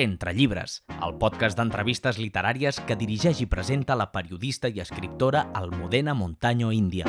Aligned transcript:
Entre 0.00 0.32
llibres, 0.32 0.78
el 1.04 1.18
podcast 1.20 1.58
d'entrevistes 1.58 2.16
literàries 2.16 2.78
que 2.88 2.94
dirigeix 2.96 3.42
i 3.44 3.46
presenta 3.52 3.92
la 4.00 4.06
periodista 4.14 4.70
i 4.72 4.80
escriptora 4.80 5.42
Almudena 5.52 6.14
Montaño 6.16 6.70
Índia. 6.72 7.04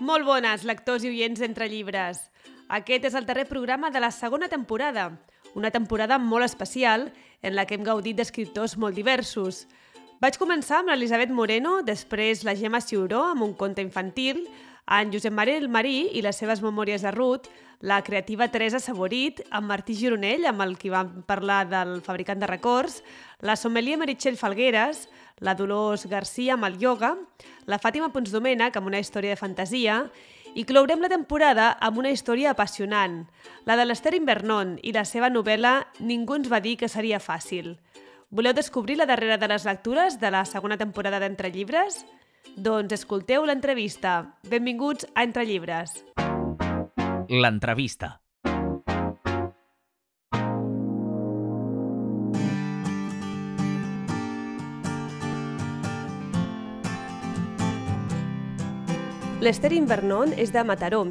Molt 0.00 0.26
bones, 0.26 0.66
lectors 0.66 1.06
i 1.06 1.14
oients 1.14 1.38
d'Entre 1.38 1.70
Llibres. 1.70 2.24
Aquest 2.66 3.06
és 3.06 3.14
el 3.14 3.30
darrer 3.30 3.46
programa 3.46 3.94
de 3.94 4.02
la 4.02 4.10
segona 4.10 4.50
temporada, 4.50 5.12
una 5.54 5.70
temporada 5.70 6.18
molt 6.18 6.42
especial 6.42 7.12
en 7.40 7.54
la 7.54 7.70
que 7.70 7.78
hem 7.78 7.86
gaudit 7.86 8.18
d'escriptors 8.18 8.74
molt 8.82 8.98
diversos. 8.98 9.68
Vaig 10.16 10.38
començar 10.40 10.78
amb 10.80 10.88
l'Elisabet 10.88 11.28
Moreno, 11.28 11.82
després 11.84 12.40
la 12.46 12.54
Gemma 12.56 12.78
Ciuró 12.80 13.18
amb 13.34 13.44
un 13.44 13.50
conte 13.52 13.82
infantil, 13.84 14.46
en 14.88 15.10
Josep 15.12 15.34
Marel 15.36 15.66
Marí 15.68 16.06
i 16.16 16.22
les 16.24 16.38
seves 16.40 16.62
memòries 16.64 17.02
de 17.04 17.10
Ruth, 17.12 17.50
la 17.84 17.98
creativa 18.00 18.46
Teresa 18.48 18.80
Saborit, 18.80 19.42
amb 19.50 19.68
Martí 19.68 19.92
Gironell, 19.98 20.46
amb 20.48 20.64
el 20.64 20.72
qui 20.80 20.88
vam 20.88 21.10
parlar 21.28 21.66
del 21.68 22.00
fabricant 22.06 22.40
de 22.40 22.48
records, 22.48 23.02
la 23.44 23.58
sommelier 23.60 23.98
Meritxell 24.00 24.40
Falgueres, 24.40 25.02
la 25.44 25.52
Dolors 25.52 26.06
Garcia 26.08 26.56
amb 26.56 26.64
el 26.70 26.80
ioga, 26.80 27.12
la 27.68 27.76
Fàtima 27.82 28.08
Ponsdomènech 28.14 28.80
amb 28.80 28.88
una 28.88 29.02
història 29.04 29.36
de 29.36 29.42
fantasia 29.42 29.98
i 30.56 30.64
clourem 30.64 31.04
la 31.04 31.12
temporada 31.12 31.74
amb 31.76 32.00
una 32.00 32.14
història 32.14 32.56
apassionant, 32.56 33.26
la 33.68 33.76
de 33.76 33.84
l'Ester 33.84 34.16
Invernon 34.16 34.78
i 34.80 34.96
la 34.96 35.04
seva 35.04 35.28
novel·la 35.28 35.82
Ningú 36.00 36.40
ens 36.40 36.48
va 36.48 36.64
dir 36.64 36.78
que 36.80 36.88
seria 36.88 37.20
fàcil. 37.20 37.74
Voleu 38.28 38.52
descobrir 38.52 38.96
la 38.98 39.06
darrera 39.06 39.38
de 39.38 39.46
les 39.46 39.64
lectures 39.64 40.18
de 40.18 40.30
la 40.34 40.44
segona 40.44 40.76
temporada 40.76 41.20
d'Entre 41.22 41.52
Llibres? 41.54 42.00
Doncs 42.58 42.96
escolteu 42.96 43.46
l'entrevista. 43.46 44.34
Benvinguts 44.50 45.06
a 45.14 45.22
Entre 45.22 45.44
Llibres. 45.46 46.02
L'entrevista. 47.30 48.16
L'Ester 59.38 59.70
Invernon 59.76 60.34
és 60.34 60.50
de 60.50 60.66
Mataró. 60.66 61.04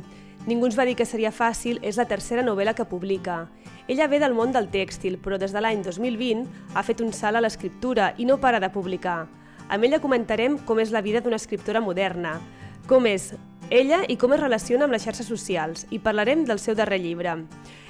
Ningú 0.46 0.68
ens 0.68 0.76
va 0.78 0.86
dir 0.86 0.94
que 0.94 1.08
seria 1.10 1.32
fàcil 1.34 1.80
és 1.82 1.98
la 1.98 2.06
tercera 2.06 2.44
novel·la 2.46 2.76
que 2.78 2.86
publica. 2.86 3.48
Ella 3.90 4.06
ve 4.06 4.20
del 4.22 4.36
món 4.38 4.52
del 4.54 4.68
tèxtil, 4.70 5.18
però 5.18 5.40
des 5.42 5.56
de 5.56 5.62
l'any 5.62 5.82
2020 5.82 6.76
ha 6.78 6.84
fet 6.86 7.02
un 7.02 7.10
salt 7.18 7.40
a 7.40 7.42
l'escriptura 7.42 8.12
i 8.22 8.28
no 8.30 8.38
para 8.38 8.60
de 8.62 8.70
publicar. 8.70 9.26
Amb 9.70 9.88
ella 9.88 10.02
comentarem 10.04 10.60
com 10.62 10.78
és 10.80 10.92
la 10.94 11.02
vida 11.02 11.24
d'una 11.26 11.40
escriptora 11.42 11.82
moderna, 11.82 12.38
com 12.86 13.08
és 13.10 13.32
ella 13.74 14.04
i 14.08 14.18
com 14.22 14.36
es 14.36 14.44
relaciona 14.44 14.86
amb 14.86 14.94
les 14.94 15.08
xarxes 15.08 15.26
socials, 15.26 15.88
i 15.90 15.98
parlarem 15.98 16.44
del 16.46 16.62
seu 16.62 16.78
darrer 16.78 17.00
llibre. 17.02 17.40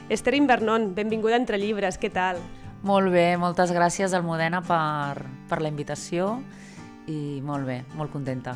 Esther 0.07 0.35
Invernon, 0.39 0.93
benvinguda 0.95 1.35
Entre 1.35 1.59
Llibres, 1.59 1.99
què 1.99 2.07
tal? 2.13 2.39
Molt 2.85 3.11
bé, 3.11 3.33
moltes 3.41 3.73
gràcies 3.75 4.13
Almudena 4.15 4.61
per, 4.63 5.25
per 5.49 5.59
la 5.59 5.73
invitació 5.73 6.37
i 7.11 7.41
molt 7.43 7.67
bé, 7.67 7.81
molt 7.99 8.15
contenta. 8.15 8.55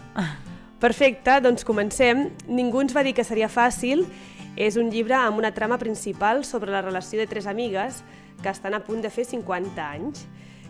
Perfecte, 0.80 1.42
doncs 1.44 1.66
comencem. 1.68 2.30
Ningú 2.48 2.80
ens 2.80 2.94
va 2.96 3.04
dir 3.04 3.12
que 3.12 3.26
seria 3.28 3.50
fàcil. 3.52 4.06
És 4.56 4.78
un 4.80 4.88
llibre 4.92 5.18
amb 5.18 5.38
una 5.40 5.52
trama 5.52 5.78
principal 5.78 6.46
sobre 6.48 6.72
la 6.72 6.82
relació 6.82 7.20
de 7.20 7.28
tres 7.28 7.48
amigues 7.52 8.00
que 8.42 8.48
estan 8.50 8.74
a 8.74 8.80
punt 8.84 9.04
de 9.04 9.12
fer 9.12 9.26
50 9.28 9.84
anys, 9.84 10.24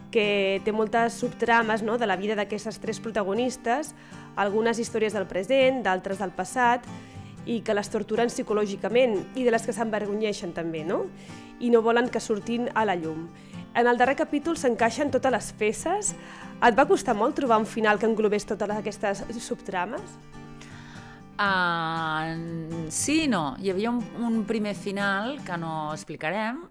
que 0.10 0.62
té 0.66 0.74
moltes 0.74 1.20
subtrames 1.22 1.84
no?, 1.86 2.00
de 2.02 2.10
la 2.10 2.18
vida 2.18 2.34
d'aquestes 2.34 2.82
tres 2.82 3.00
protagonistes, 3.00 3.94
algunes 4.36 4.82
històries 4.82 5.14
del 5.14 5.30
present, 5.30 5.84
d'altres 5.86 6.18
del 6.18 6.34
passat, 6.34 6.86
i 7.46 7.62
que 7.62 7.78
les 7.78 7.90
torturen 7.94 8.34
psicològicament 8.34 9.16
i 9.38 9.46
de 9.46 9.54
les 9.54 9.66
que 9.66 9.74
s'envergonyeixen 9.78 10.54
també, 10.58 10.84
no? 10.84 11.04
I 11.62 11.70
no 11.70 11.86
volen 11.86 12.10
que 12.10 12.22
surtin 12.22 12.68
a 12.74 12.86
la 12.86 12.98
llum. 12.98 13.28
En 13.76 13.88
el 13.88 13.98
darrer 13.98 14.16
capítol 14.18 14.58
s'encaixen 14.58 15.12
totes 15.14 15.32
les 15.34 15.52
peces. 15.60 16.16
Et 16.66 16.76
va 16.76 16.88
costar 16.90 17.16
molt 17.16 17.38
trobar 17.38 17.60
un 17.62 17.68
final 17.70 18.00
que 18.00 18.08
englobés 18.10 18.48
totes 18.50 18.74
aquestes 18.74 19.24
subtrames? 19.40 20.18
Uh, 21.40 22.90
sí 22.92 23.24
i 23.24 23.30
no. 23.32 23.54
Hi 23.62 23.72
havia 23.72 23.94
un, 23.94 24.02
un 24.26 24.44
primer 24.50 24.76
final 24.76 25.38
que 25.48 25.56
no 25.58 25.94
explicarem 25.94 26.66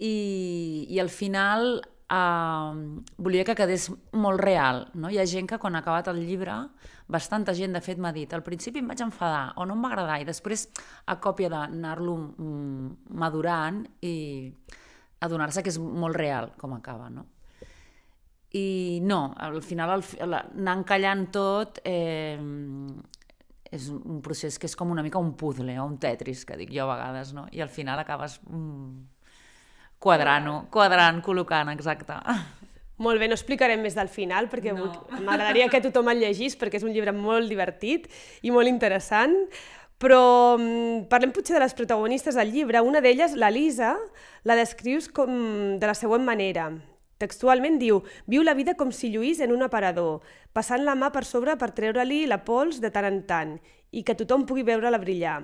i, 0.00 0.86
i 0.90 0.98
al 0.98 1.12
final 1.14 1.76
uh, 2.10 2.74
volia 3.22 3.44
que 3.46 3.54
quedés 3.54 3.86
molt 4.12 4.42
real. 4.42 4.88
No? 4.94 5.12
Hi 5.12 5.20
ha 5.20 5.28
gent 5.30 5.46
que 5.46 5.60
quan 5.62 5.78
ha 5.78 5.84
acabat 5.84 6.10
el 6.10 6.24
llibre, 6.26 6.56
bastanta 7.10 7.54
gent 7.54 7.76
de 7.76 7.84
fet 7.84 8.02
m'ha 8.02 8.12
dit 8.16 8.34
al 8.34 8.42
principi 8.46 8.82
em 8.82 8.90
vaig 8.90 9.02
enfadar 9.06 9.52
o 9.58 9.66
no 9.66 9.76
em 9.76 9.86
va 9.86 9.92
agradar 9.92 10.20
i 10.22 10.26
després 10.26 10.68
a 11.06 11.20
còpia 11.22 11.50
d'anar-lo 11.52 12.16
mm, 12.18 13.14
madurant 13.18 13.84
i 14.02 14.14
adonar-se 15.20 15.62
que 15.62 15.72
és 15.72 15.78
molt 15.78 16.16
real 16.16 16.52
com 16.60 16.74
acaba, 16.76 17.10
no? 17.12 17.26
I 18.56 18.98
no, 19.06 19.28
al 19.38 19.60
final, 19.62 19.92
al, 19.94 20.34
anar 20.34 20.74
encallant 20.80 21.28
tot, 21.30 21.78
eh, 21.86 22.38
és 23.70 23.86
un 23.94 24.18
procés 24.24 24.58
que 24.58 24.66
és 24.66 24.74
com 24.74 24.90
una 24.90 25.04
mica 25.06 25.22
un 25.22 25.36
puzzle 25.38 25.76
o 25.78 25.86
un 25.86 26.00
tetris, 26.02 26.42
que 26.44 26.58
dic 26.58 26.72
jo 26.74 26.88
a 26.88 26.96
vegades, 26.96 27.30
no? 27.36 27.46
I 27.54 27.62
al 27.62 27.70
final 27.70 28.02
acabes 28.02 28.40
mm, 28.48 29.04
quadrant, 30.02 30.50
quadrant, 30.74 31.22
col·locant, 31.22 31.70
exacte. 31.70 32.18
Molt 33.00 33.22
bé, 33.22 33.30
no 33.30 33.36
explicarem 33.38 33.80
més 33.80 33.94
del 33.96 34.10
final, 34.12 34.50
perquè 34.52 34.74
no. 34.76 34.90
m'agradaria 35.22 35.70
que 35.72 35.80
tothom 35.80 36.10
el 36.12 36.20
llegís, 36.20 36.58
perquè 36.60 36.76
és 36.76 36.84
un 36.84 36.92
llibre 36.92 37.14
molt 37.16 37.48
divertit 37.48 38.10
i 38.44 38.52
molt 38.52 38.68
interessant. 38.68 39.38
Però 40.00 40.56
mm, 40.56 41.08
parlem 41.12 41.32
potser 41.36 41.58
de 41.58 41.60
les 41.60 41.76
protagonistes 41.76 42.38
del 42.38 42.54
llibre. 42.54 42.80
Una 42.80 43.02
d'elles, 43.04 43.36
la 43.36 43.50
Lisa, 43.52 43.92
la 44.48 44.56
descrius 44.56 45.10
com 45.12 45.30
de 45.76 45.90
la 45.90 45.96
següent 45.98 46.24
manera. 46.24 46.70
Textualment 47.20 47.76
diu, 47.76 48.00
viu 48.24 48.40
la 48.40 48.56
vida 48.56 48.72
com 48.80 48.94
si 48.96 49.10
lluís 49.12 49.42
en 49.44 49.52
un 49.52 49.66
aparador, 49.66 50.22
passant 50.56 50.80
la 50.86 50.96
mà 50.96 51.10
per 51.12 51.26
sobre 51.28 51.58
per 51.60 51.74
treure-li 51.76 52.22
la 52.30 52.40
pols 52.46 52.80
de 52.80 52.88
tant 52.94 53.04
en 53.04 53.20
tant 53.28 53.58
i 53.92 54.00
que 54.06 54.16
tothom 54.16 54.46
pugui 54.48 54.64
veure-la 54.64 55.02
brillar. 55.02 55.42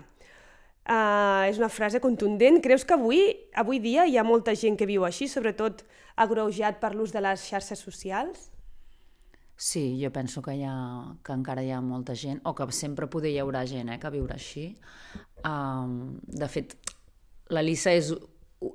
Uh, 0.86 1.44
és 1.50 1.58
una 1.60 1.68
frase 1.68 2.00
contundent. 2.00 2.62
Creus 2.64 2.86
que 2.86 2.96
avui, 2.96 3.20
avui 3.52 3.82
dia 3.82 4.06
hi 4.06 4.16
ha 4.16 4.24
molta 4.24 4.54
gent 4.56 4.78
que 4.80 4.88
viu 4.88 5.04
així, 5.04 5.28
sobretot 5.28 5.84
agreujat 6.16 6.80
per 6.80 6.94
l'ús 6.94 7.12
de 7.12 7.20
les 7.20 7.44
xarxes 7.44 7.82
socials? 7.84 8.48
Sí, 9.56 9.98
jo 10.02 10.10
penso 10.12 10.42
que, 10.42 10.52
hi 10.52 10.64
ha, 10.68 10.76
que 11.24 11.32
encara 11.32 11.64
hi 11.64 11.70
ha 11.72 11.80
molta 11.80 12.14
gent, 12.14 12.42
o 12.44 12.52
que 12.54 12.68
sempre 12.76 13.08
poder 13.08 13.32
hi 13.32 13.40
haurà 13.40 13.64
gent 13.66 13.88
eh, 13.88 13.98
que 13.98 14.12
viure 14.12 14.36
així. 14.36 14.66
Um, 15.48 16.18
de 16.28 16.48
fet, 16.52 16.76
la 17.48 17.62
Lisa 17.64 17.94
és 17.96 18.12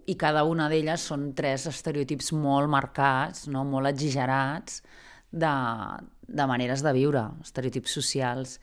i 0.09 0.15
cada 0.17 0.43
una 0.45 0.67
d'elles 0.69 1.05
són 1.11 1.31
tres 1.37 1.67
estereotips 1.69 2.31
molt 2.37 2.69
marcats, 2.69 3.47
no? 3.49 3.63
molt 3.65 3.89
exagerats 3.91 4.81
de, 5.31 5.53
de 6.27 6.47
maneres 6.49 6.83
de 6.85 6.93
viure, 6.97 7.27
estereotips 7.45 7.97
socials. 8.01 8.57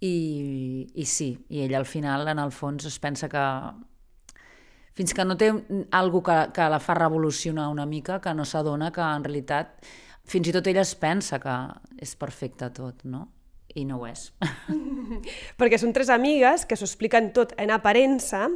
I, 0.00 0.86
I 0.92 1.04
sí, 1.08 1.32
i 1.48 1.64
ella 1.64 1.80
al 1.80 1.88
final, 1.88 2.28
en 2.28 2.40
el 2.40 2.52
fons, 2.52 2.84
es 2.88 2.98
pensa 3.00 3.28
que 3.32 3.44
fins 4.96 5.12
que 5.12 5.24
no 5.24 5.36
té 5.40 5.50
algo 5.92 6.22
que, 6.24 6.36
que 6.56 6.68
la 6.72 6.80
fa 6.80 6.96
revolucionar 6.96 7.68
una 7.68 7.86
mica, 7.88 8.20
que 8.20 8.32
no 8.34 8.44
s'adona 8.48 8.90
que 8.92 9.04
en 9.04 9.24
realitat 9.24 9.88
fins 10.26 10.50
i 10.50 10.54
tot 10.54 10.66
ella 10.66 10.84
es 10.84 10.94
pensa 10.98 11.38
que 11.42 11.54
és 12.02 12.14
perfecte 12.18 12.68
tot, 12.74 13.04
no? 13.04 13.26
I 13.76 13.84
no 13.84 14.00
ho 14.00 14.06
és. 14.08 14.30
Perquè 15.60 15.78
són 15.78 15.92
tres 15.96 16.10
amigues 16.12 16.64
que 16.66 16.78
s'ho 16.78 16.88
expliquen 16.88 17.30
tot 17.36 17.52
en 17.60 17.72
aparença, 17.74 18.46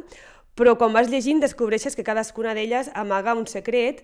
però 0.57 0.75
quan 0.79 0.93
vas 0.93 1.09
llegint 1.11 1.39
descobreixes 1.43 1.95
que 1.95 2.05
cadascuna 2.05 2.55
d'elles 2.57 2.91
amaga 2.97 3.37
un 3.37 3.47
secret 3.47 4.03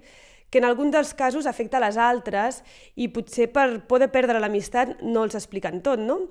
que 0.50 0.62
en 0.62 0.68
algun 0.68 0.94
dels 0.94 1.12
casos 1.18 1.48
afecta 1.50 1.81
les 1.84 1.98
altres 2.00 2.62
i 2.96 3.10
potser 3.12 3.50
per 3.52 3.84
poder 3.90 4.08
perdre 4.14 4.40
l'amistat 4.40 5.02
no 5.04 5.25
els 5.28 5.36
expliquen 5.36 5.81
tot, 5.84 6.00
no? 6.00 6.22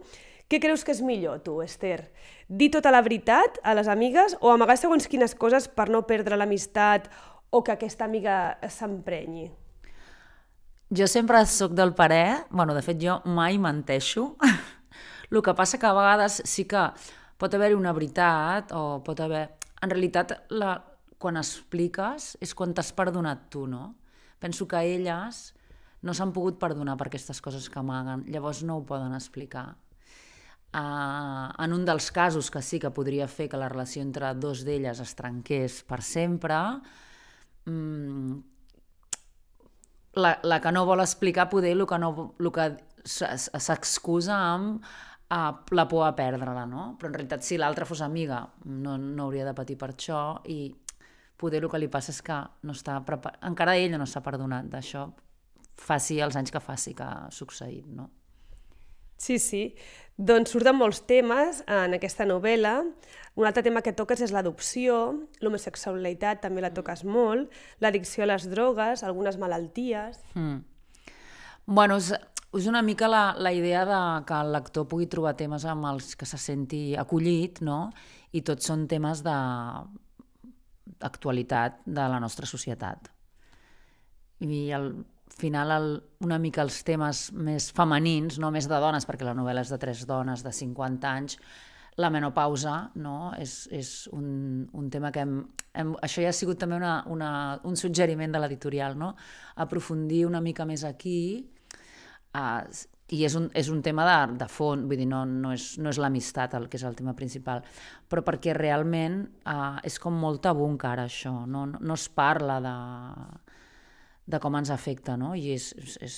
Què 0.47 0.61
creus 0.63 0.87
que 0.87 0.95
és 0.95 1.03
millor, 1.03 1.41
tu, 1.43 1.59
Esther? 1.61 2.07
Dir 2.47 2.71
tota 2.71 2.93
la 2.95 3.03
veritat 3.03 3.59
a 3.67 3.75
les 3.75 3.91
amigues 3.91 4.39
o 4.41 4.55
amagar 4.55 4.79
segons 4.79 5.11
quines 5.11 5.35
coses 5.35 5.67
per 5.67 5.89
no 5.91 6.07
perdre 6.07 6.39
l'amistat 6.39 7.11
o 7.51 7.65
que 7.67 7.75
aquesta 7.75 8.07
amiga 8.07 8.57
s'emprenyi? 8.71 9.51
Jo 10.89 11.09
sempre 11.11 11.41
sóc 11.47 11.73
del 11.75 11.95
parer, 11.95 12.47
bueno, 12.51 12.75
de 12.75 12.83
fet 12.83 13.01
jo 13.03 13.19
mai 13.27 13.59
menteixo, 13.59 14.37
el 15.31 15.43
que 15.43 15.55
passa 15.59 15.81
que 15.83 15.87
a 15.89 15.97
vegades 15.97 16.43
sí 16.47 16.63
que 16.71 16.85
pot 17.37 17.55
haver-hi 17.55 17.75
una 17.75 17.93
veritat 17.93 18.71
o 18.71 19.03
pot 19.03 19.19
haver 19.21 19.49
en 19.83 19.91
realitat, 19.91 20.37
la, 20.55 20.77
quan 21.19 21.41
expliques 21.41 22.37
és 22.39 22.55
quan 22.55 22.71
t'has 22.75 22.93
perdonat 22.95 23.49
tu, 23.51 23.67
no? 23.67 23.97
Penso 24.39 24.69
que 24.71 24.79
elles 24.79 25.43
no 26.07 26.15
s'han 26.15 26.31
pogut 26.31 26.61
perdonar 26.63 26.95
per 27.01 27.11
aquestes 27.11 27.43
coses 27.43 27.67
que 27.67 27.83
amaguen, 27.83 28.23
llavors 28.31 28.63
no 28.63 28.79
ho 28.79 28.87
poden 28.87 29.15
explicar. 29.17 29.75
Uh, 30.77 31.51
en 31.65 31.73
un 31.73 31.87
dels 31.89 32.13
casos 32.13 32.51
que 32.53 32.63
sí 32.63 32.79
que 32.79 32.95
podria 32.95 33.27
fer 33.27 33.49
que 33.49 33.59
la 33.59 33.71
relació 33.73 34.03
entre 34.05 34.35
dos 34.39 34.63
d'elles 34.67 35.01
es 35.03 35.15
trenqués 35.19 35.81
per 35.89 36.03
sempre, 36.05 36.59
um, 37.67 38.37
la, 40.17 40.39
la 40.43 40.61
que 40.61 40.73
no 40.73 40.87
vol 40.89 41.03
explicar 41.05 41.49
poder 41.53 41.75
el 41.77 41.87
que, 41.87 41.99
no, 42.01 42.33
el 42.41 42.51
que 42.53 42.71
s'excusa 43.07 44.37
amb 44.37 44.81
uh, 44.81 45.53
la 45.77 45.87
por 45.89 46.07
a 46.07 46.15
perdre-la, 46.17 46.65
no? 46.67 46.89
Però 46.99 47.11
en 47.11 47.19
realitat 47.19 47.45
si 47.47 47.59
l'altra 47.61 47.87
fos 47.89 48.03
amiga 48.03 48.43
no, 48.65 48.97
no 48.99 49.29
hauria 49.29 49.47
de 49.47 49.55
patir 49.55 49.79
per 49.79 49.93
això 49.93 50.41
i 50.51 50.75
poder 51.37 51.63
el 51.63 51.71
que 51.71 51.81
li 51.81 51.93
passa 51.93 52.15
és 52.15 52.23
que 52.25 52.37
no 52.65 52.75
està 52.75 52.97
preparat, 53.05 53.43
encara 53.45 53.77
ella 53.77 54.01
no 54.01 54.09
s'ha 54.09 54.25
perdonat 54.25 54.71
d'això, 54.73 55.05
faci 55.77 56.21
els 56.25 56.37
anys 56.41 56.53
que 56.53 56.63
faci 56.65 56.95
que 56.97 57.05
ha 57.05 57.29
succeït, 57.31 57.85
no? 57.93 58.09
Sí, 59.17 59.39
sí. 59.39 59.63
Doncs 60.17 60.55
surten 60.55 60.79
molts 60.79 61.03
temes 61.09 61.61
en 61.69 61.97
aquesta 61.97 62.25
novel·la. 62.25 62.79
Un 63.37 63.49
altre 63.49 63.63
tema 63.67 63.83
que 63.85 63.93
toques 63.93 64.23
és 64.25 64.33
l'adopció, 64.33 64.97
l'homosexualitat 65.45 66.41
també 66.41 66.63
la 66.65 66.73
toques 66.73 67.05
molt, 67.05 67.53
l'addicció 67.85 68.25
a 68.25 68.31
les 68.33 68.49
drogues, 68.49 69.05
algunes 69.05 69.37
malalties... 69.37 70.23
Mm. 70.35 70.65
Bueno, 71.67 71.99
és, 71.99 72.13
és 72.55 72.69
una 72.71 72.81
mica 72.87 73.09
la, 73.11 73.35
la 73.43 73.53
idea 73.53 73.83
de 73.85 74.01
que 74.25 74.39
el 74.39 74.53
lector 74.55 74.87
pugui 74.89 75.09
trobar 75.11 75.35
temes 75.37 75.67
amb 75.69 75.89
els 75.91 76.15
que 76.17 76.29
se 76.31 76.39
senti 76.39 76.95
acollit, 76.97 77.61
no? 77.67 77.91
I 78.33 78.45
tots 78.47 78.71
són 78.71 78.87
temes 78.89 79.25
de 79.27 79.35
actualitat 81.05 81.83
de 81.85 82.07
la 82.09 82.21
nostra 82.23 82.47
societat. 82.49 83.11
I 84.47 84.71
al 84.77 84.93
final 85.37 85.73
el, 85.75 85.89
una 86.25 86.39
mica 86.39 86.63
els 86.65 86.83
temes 86.87 87.31
més 87.33 87.71
femenins, 87.77 88.39
no 88.43 88.51
més 88.55 88.69
de 88.71 88.81
dones, 88.81 89.07
perquè 89.09 89.27
la 89.27 89.37
novel·la 89.37 89.65
és 89.67 89.73
de 89.73 89.79
tres 89.81 90.05
dones 90.09 90.45
de 90.45 90.53
50 90.53 91.11
anys, 91.11 91.39
la 91.97 92.11
menopausa 92.13 92.91
no? 93.01 93.33
és, 93.41 93.67
és 93.73 93.93
un, 94.13 94.67
un 94.77 94.91
tema 94.93 95.11
que 95.13 95.25
hem, 95.25 95.39
hem... 95.73 95.95
Això 96.05 96.25
ja 96.25 96.33
ha 96.33 96.37
sigut 96.37 96.61
també 96.61 96.77
una, 96.77 96.99
una, 97.13 97.31
un 97.65 97.77
suggeriment 97.77 98.35
de 98.35 98.43
l'editorial, 98.43 98.99
no? 99.01 99.15
aprofundir 99.65 100.27
una 100.29 100.43
mica 100.45 100.69
més 100.69 100.85
aquí, 100.85 101.19
uh, 102.37 102.61
i 103.17 103.23
és 103.25 103.37
un, 103.39 103.47
és 103.55 103.69
un 103.71 103.81
tema 103.87 104.05
de, 104.09 104.19
de 104.43 104.49
fons, 104.51 104.85
vull 104.89 104.99
dir, 104.99 105.07
no, 105.09 105.23
no 105.25 105.53
és, 105.55 105.77
no 105.79 105.93
és 105.93 106.01
l'amistat 106.03 106.57
el 106.59 106.67
que 106.69 106.77
és 106.81 106.85
el 106.89 106.97
tema 106.99 107.15
principal, 107.17 107.63
però 108.11 108.25
perquè 108.27 108.55
realment 108.57 109.21
uh, 109.47 109.79
és 109.87 110.01
com 110.03 110.17
molt 110.21 110.43
tabú 110.45 110.67
encara 110.69 111.07
això, 111.07 111.33
no, 111.47 111.65
no, 111.71 111.81
no 111.81 111.97
es 111.97 112.09
parla 112.13 112.59
de, 112.65 112.77
de 114.27 114.41
com 114.43 114.59
ens 114.59 114.73
afecta, 114.75 115.17
no? 115.17 115.35
I 115.39 115.53
és, 115.55 115.71
és, 115.83 115.97
és 116.03 116.17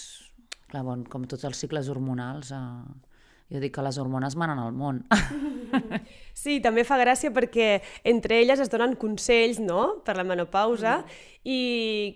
clar, 0.70 0.84
bon, 0.86 1.04
com 1.08 1.26
tots 1.28 1.44
els 1.48 1.60
cicles 1.60 1.88
hormonals, 1.92 2.52
uh, 2.56 2.84
jo 3.48 3.60
dic 3.62 3.72
que 3.74 3.84
les 3.84 3.96
hormones 4.00 4.36
manen 4.36 4.60
al 4.60 4.74
món. 4.76 5.04
Sí, 6.38 6.60
també 6.62 6.84
fa 6.86 6.96
gràcia 7.00 7.32
perquè 7.34 7.80
entre 8.06 8.36
elles 8.38 8.60
es 8.62 8.70
donen 8.70 8.92
consells, 8.96 9.58
no?, 9.58 9.98
per 10.06 10.14
la 10.14 10.22
menopausa, 10.24 11.00
mm. 11.00 11.24
i 11.50 11.58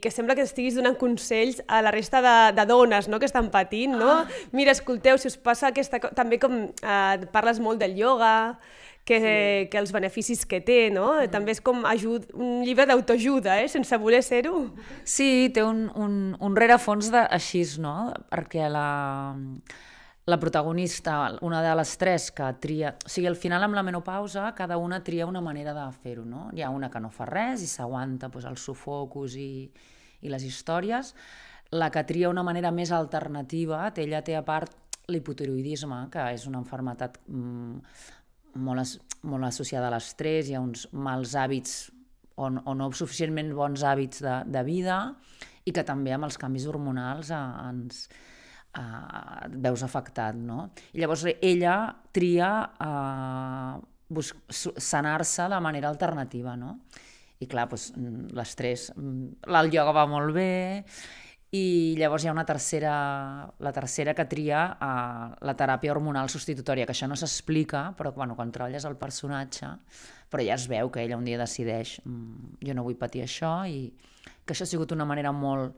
que 0.00 0.12
sembla 0.14 0.36
que 0.38 0.44
estiguis 0.46 0.76
donant 0.78 0.94
consells 1.00 1.58
a 1.66 1.80
la 1.82 1.90
resta 1.90 2.20
de, 2.22 2.36
de 2.54 2.64
dones, 2.70 3.10
no?, 3.10 3.18
que 3.18 3.26
estan 3.26 3.50
patint, 3.50 3.96
no? 3.98 4.12
Ah. 4.22 4.38
Mira, 4.54 4.76
escolteu, 4.76 5.18
si 5.18 5.26
us 5.26 5.36
passa 5.36 5.72
aquesta... 5.72 5.98
També 6.14 6.38
com 6.38 6.54
eh, 6.70 7.26
parles 7.34 7.58
molt 7.60 7.82
del 7.82 7.98
ioga, 7.98 8.32
que, 9.04 9.18
sí. 9.18 9.68
que 9.70 9.80
els 9.80 9.92
beneficis 9.94 10.44
que 10.46 10.62
té, 10.64 10.80
no? 10.94 11.08
Mm. 11.18 11.30
També 11.34 11.54
és 11.56 11.62
com 11.64 11.86
ajud, 11.88 12.28
un 12.34 12.60
llibre 12.66 12.86
d'autoajuda, 12.90 13.60
eh? 13.62 13.70
sense 13.72 13.98
voler 13.98 14.22
ser-ho. 14.26 14.66
Sí, 15.04 15.50
té 15.54 15.64
un, 15.66 15.88
un, 15.98 16.18
un 16.38 16.58
rerefons 16.58 17.12
de, 17.14 17.24
així, 17.38 17.64
no? 17.82 18.12
Perquè 18.30 18.68
la 18.70 18.88
la 20.24 20.38
protagonista, 20.38 21.36
una 21.40 21.62
de 21.62 21.74
les 21.74 21.96
tres 21.98 22.30
que 22.30 22.46
tria... 22.62 22.94
O 23.04 23.10
sigui, 23.10 23.26
al 23.26 23.36
final 23.36 23.64
amb 23.66 23.74
la 23.74 23.82
menopausa 23.82 24.52
cada 24.54 24.76
una 24.78 25.00
tria 25.02 25.26
una 25.26 25.40
manera 25.42 25.74
de 25.74 25.86
fer-ho, 26.04 26.24
no? 26.24 26.48
Hi 26.54 26.62
ha 26.62 26.70
una 26.70 26.90
que 26.90 27.00
no 27.02 27.10
fa 27.10 27.26
res 27.26 27.64
i 27.64 27.66
s'aguanta 27.66 28.30
doncs, 28.30 28.46
els 28.46 28.62
sufocus 28.62 29.34
i, 29.34 29.66
i 30.22 30.30
les 30.30 30.46
històries. 30.46 31.14
La 31.74 31.90
que 31.90 32.04
tria 32.06 32.30
una 32.30 32.44
manera 32.46 32.70
més 32.70 32.92
alternativa, 32.94 33.88
ella 33.96 34.22
té 34.22 34.36
a 34.38 34.44
part 34.46 34.78
l'hipotiroidisme, 35.10 36.04
que 36.12 36.28
és 36.36 36.46
una 36.46 36.60
enfermetat 36.62 37.18
mm, 37.26 37.80
molt, 38.54 38.82
as, 38.84 38.96
molt 39.22 39.48
associada 39.48 39.88
a 39.88 39.94
l'estrès, 39.94 40.48
hi 40.48 40.56
ha 40.56 40.62
uns 40.64 40.86
mals 40.92 41.36
hàbits 41.38 41.76
o, 42.36 42.48
o 42.48 42.74
no 42.74 42.90
suficientment 42.96 43.52
bons 43.56 43.84
hàbits 43.86 44.22
de, 44.24 44.36
de 44.48 44.62
vida 44.66 44.98
i 45.64 45.72
que 45.74 45.84
també 45.86 46.14
amb 46.14 46.26
els 46.26 46.38
canvis 46.40 46.66
hormonals 46.70 47.30
eh, 47.30 47.40
ens, 47.68 48.04
eh, 48.78 49.48
veus 49.64 49.84
afectat, 49.86 50.36
no? 50.36 50.70
I 50.92 51.02
llavors 51.02 51.26
ella 51.34 51.76
tria 52.14 52.50
eh, 52.88 54.22
sanar-se 54.52 55.48
de 55.48 55.60
manera 55.64 55.90
alternativa, 55.92 56.56
no? 56.56 56.78
I 57.42 57.48
clar, 57.50 57.66
doncs, 57.70 57.90
l'estrès, 58.36 58.90
mm, 58.94 59.42
el 59.50 59.72
ioga 59.74 59.94
va 59.96 60.06
molt 60.10 60.34
bé, 60.36 60.84
i 61.52 61.94
llavors 62.00 62.24
hi 62.24 62.30
ha 62.30 62.32
una 62.32 62.46
tercera, 62.48 62.92
la 63.60 63.72
tercera 63.76 64.14
que 64.16 64.24
tria 64.24 64.62
uh, 64.72 65.34
la 65.44 65.54
teràpia 65.58 65.92
hormonal 65.92 66.30
substitutòria, 66.32 66.86
que 66.88 66.94
això 66.96 67.08
no 67.10 67.18
s'explica, 67.20 67.90
però 67.98 68.14
bueno, 68.16 68.36
quan 68.38 68.54
treballes 68.54 68.86
el 68.88 68.96
personatge, 68.96 69.68
però 70.32 70.44
ja 70.46 70.56
es 70.56 70.64
veu 70.70 70.88
que 70.88 71.02
ella 71.04 71.18
un 71.20 71.28
dia 71.28 71.40
decideix 71.40 71.98
mm, 72.06 72.56
jo 72.64 72.76
no 72.78 72.86
vull 72.86 72.96
patir 72.96 73.26
això 73.26 73.52
i 73.68 73.90
que 74.46 74.54
això 74.54 74.64
ha 74.64 74.70
sigut 74.70 74.96
una 74.96 75.04
manera 75.04 75.34
molt, 75.36 75.76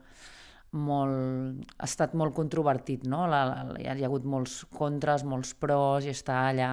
molt, 0.79 1.67
ha 1.79 1.91
estat 1.91 2.15
molt 2.15 2.35
controvertit, 2.39 3.03
no? 3.11 3.25
La, 3.31 3.43
la, 3.51 3.79
hi 3.83 3.89
ha 3.91 3.99
hagut 4.07 4.25
molts 4.31 4.61
contres, 4.75 5.27
molts 5.27 5.55
pros, 5.59 6.07
i 6.07 6.15
està 6.15 6.45
allà... 6.53 6.71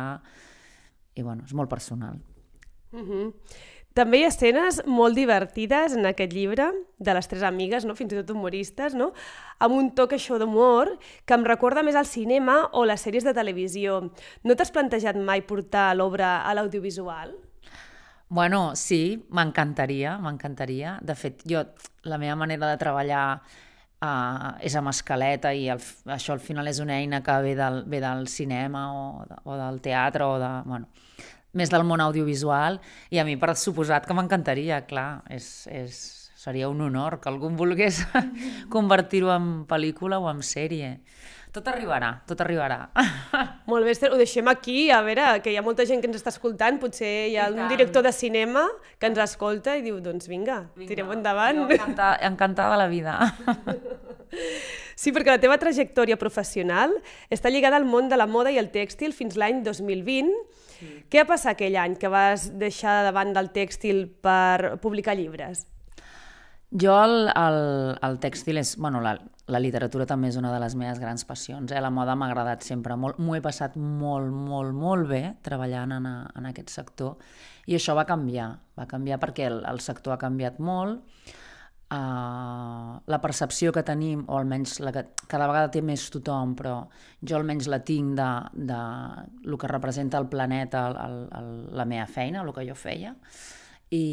I 1.12 1.26
bueno, 1.26 1.44
és 1.44 1.58
molt 1.58 1.70
personal. 1.74 2.22
Uh 2.94 3.02
mhm. 3.02 3.34
També 3.98 4.22
hi 4.22 4.24
ha 4.24 4.32
escenes 4.32 4.80
molt 4.88 5.18
divertides 5.20 5.98
en 5.98 6.08
aquest 6.08 6.32
llibre, 6.32 6.70
de 6.98 7.16
les 7.18 7.28
tres 7.28 7.44
amigues, 7.44 7.84
no? 7.84 7.96
fins 7.98 8.14
i 8.14 8.22
tot 8.22 8.32
humoristes, 8.32 8.96
no? 8.96 9.10
amb 9.60 9.76
un 9.76 9.90
toc 9.98 10.16
això 10.16 10.38
d'humor 10.40 10.94
que 11.28 11.36
em 11.36 11.44
recorda 11.44 11.84
més 11.84 11.98
al 12.00 12.08
cinema 12.08 12.62
o 12.72 12.86
les 12.88 13.04
sèries 13.04 13.28
de 13.28 13.36
televisió. 13.36 14.00
No 14.48 14.56
t'has 14.56 14.72
plantejat 14.72 15.20
mai 15.20 15.44
portar 15.44 15.90
l'obra 15.98 16.38
a 16.48 16.54
l'audiovisual? 16.56 17.36
Bueno, 18.32 18.78
sí, 18.80 19.26
m'encantaria, 19.36 20.16
m'encantaria. 20.24 20.96
De 21.04 21.18
fet, 21.20 21.44
jo, 21.44 21.66
la 22.08 22.20
meva 22.22 22.38
manera 22.40 22.70
de 22.72 22.80
treballar 22.80 23.26
uh, 23.36 24.54
és 24.64 24.78
amb 24.80 24.88
escaleta 24.94 25.52
i 25.52 25.68
el, 25.74 25.84
això 26.16 26.38
al 26.38 26.40
final 26.40 26.72
és 26.72 26.80
una 26.80 26.96
eina 27.02 27.20
que 27.26 27.36
ve 27.44 27.58
del, 27.60 27.84
ve 27.92 28.00
del 28.00 28.30
cinema 28.32 28.86
o, 28.96 29.04
o 29.44 29.60
del 29.60 29.82
teatre 29.84 30.32
o 30.32 30.40
de, 30.40 30.54
bueno, 30.64 30.88
més 31.58 31.72
del 31.72 31.84
món 31.88 32.02
audiovisual 32.04 32.80
i 33.12 33.20
a 33.20 33.26
mi 33.28 33.38
per 33.40 33.56
suposat 33.60 34.08
que 34.08 34.16
m'encantaria, 34.16 34.82
clar, 34.88 35.24
és, 35.30 35.68
és, 35.72 36.00
seria 36.42 36.70
un 36.72 36.82
honor 36.82 37.20
que 37.22 37.30
algú 37.30 37.52
volgués 37.58 38.02
convertir-ho 38.74 39.34
en 39.36 39.52
pel·lícula 39.70 40.22
o 40.22 40.30
en 40.32 40.42
sèrie. 40.46 40.96
Tot 41.52 41.66
arribarà, 41.68 42.14
tot 42.28 42.40
arribarà. 42.40 42.78
Molt 43.72 43.84
bé, 43.84 43.92
Esther, 43.92 44.12
ho 44.14 44.20
deixem 44.20 44.48
aquí, 44.48 44.86
a 44.88 45.02
veure, 45.04 45.26
que 45.44 45.52
hi 45.52 45.58
ha 45.60 45.64
molta 45.66 45.84
gent 45.88 46.00
que 46.00 46.08
ens 46.08 46.22
està 46.22 46.32
escoltant, 46.32 46.78
potser 46.80 47.10
hi 47.28 47.36
ha 47.36 47.50
un 47.52 47.66
director 47.68 48.06
de 48.08 48.14
cinema 48.16 48.64
que 48.98 49.10
ens 49.12 49.20
escolta 49.20 49.76
i 49.76 49.84
diu, 49.84 50.00
doncs 50.04 50.30
vinga, 50.32 50.62
vinga. 50.78 50.88
tirem 50.94 51.12
endavant. 51.12 51.66
Encantada, 51.68 52.16
encantada 52.32 52.80
la 52.80 52.88
vida. 52.92 53.20
Sí, 55.02 55.10
perquè 55.10 55.34
la 55.34 55.42
teva 55.42 55.58
trajectòria 55.58 56.16
professional 56.20 56.92
està 57.34 57.50
lligada 57.50 57.76
al 57.80 57.88
món 57.90 58.06
de 58.08 58.20
la 58.20 58.28
moda 58.30 58.52
i 58.54 58.60
el 58.62 58.70
tèxtil 58.72 59.16
fins 59.18 59.34
l'any 59.40 59.64
2020. 59.66 60.30
Sí. 60.76 60.90
Què 61.10 61.24
ha 61.24 61.26
passat 61.26 61.56
aquell 61.56 61.76
any 61.82 61.96
que 61.98 62.12
vas 62.12 62.52
deixar 62.62 63.00
davant 63.08 63.34
del 63.34 63.50
tèxtil 63.56 64.06
per 64.22 64.78
publicar 64.84 65.18
llibres? 65.18 65.66
Jo 66.72 66.94
el, 67.04 67.28
el, 67.36 67.58
el 68.00 68.18
tèxtil 68.24 68.62
és... 68.62 68.78
Bueno, 68.80 69.02
la, 69.04 69.18
la 69.52 69.60
literatura 69.60 70.06
també 70.08 70.30
és 70.32 70.38
una 70.40 70.54
de 70.54 70.60
les 70.64 70.76
meves 70.80 71.02
grans 71.04 71.26
passions. 71.28 71.72
Eh? 71.72 71.82
La 71.84 71.92
moda 71.92 72.16
m'ha 72.16 72.30
agradat 72.32 72.64
sempre 72.64 72.96
molt. 72.96 73.20
M'ho 73.20 73.36
he 73.36 73.44
passat 73.44 73.76
molt, 73.76 74.32
molt, 74.32 74.72
molt 74.72 75.10
bé 75.10 75.22
treballant 75.44 75.92
en, 75.98 76.08
a, 76.08 76.16
en 76.40 76.48
aquest 76.48 76.72
sector. 76.72 77.18
I 77.68 77.76
això 77.76 77.96
va 77.98 78.08
canviar. 78.08 78.54
Va 78.80 78.88
canviar 78.88 79.20
perquè 79.20 79.50
el, 79.52 79.60
el 79.68 79.84
sector 79.84 80.16
ha 80.16 80.22
canviat 80.22 80.62
molt. 80.64 81.04
Uh, 81.92 83.02
la 83.12 83.18
percepció 83.20 83.74
que 83.76 83.84
tenim, 83.84 84.22
o 84.32 84.38
almenys 84.40 84.78
la 84.80 84.94
que 84.96 85.02
cada 85.28 85.50
vegada 85.52 85.74
té 85.74 85.82
més 85.84 86.06
tothom, 86.14 86.54
però 86.56 86.78
jo 87.20 87.36
almenys 87.36 87.68
la 87.68 87.82
tinc 87.84 88.14
de, 88.16 88.30
de 88.72 88.78
el 89.44 89.58
que 89.60 89.68
representa 89.68 90.22
el 90.24 90.30
planeta, 90.32 90.86
el, 90.88 90.96
el, 91.04 91.18
el, 91.42 91.50
la 91.76 91.86
meva 91.92 92.08
feina, 92.08 92.46
el 92.46 92.54
que 92.56 92.64
jo 92.70 92.78
feia, 92.80 93.12
i, 93.92 94.06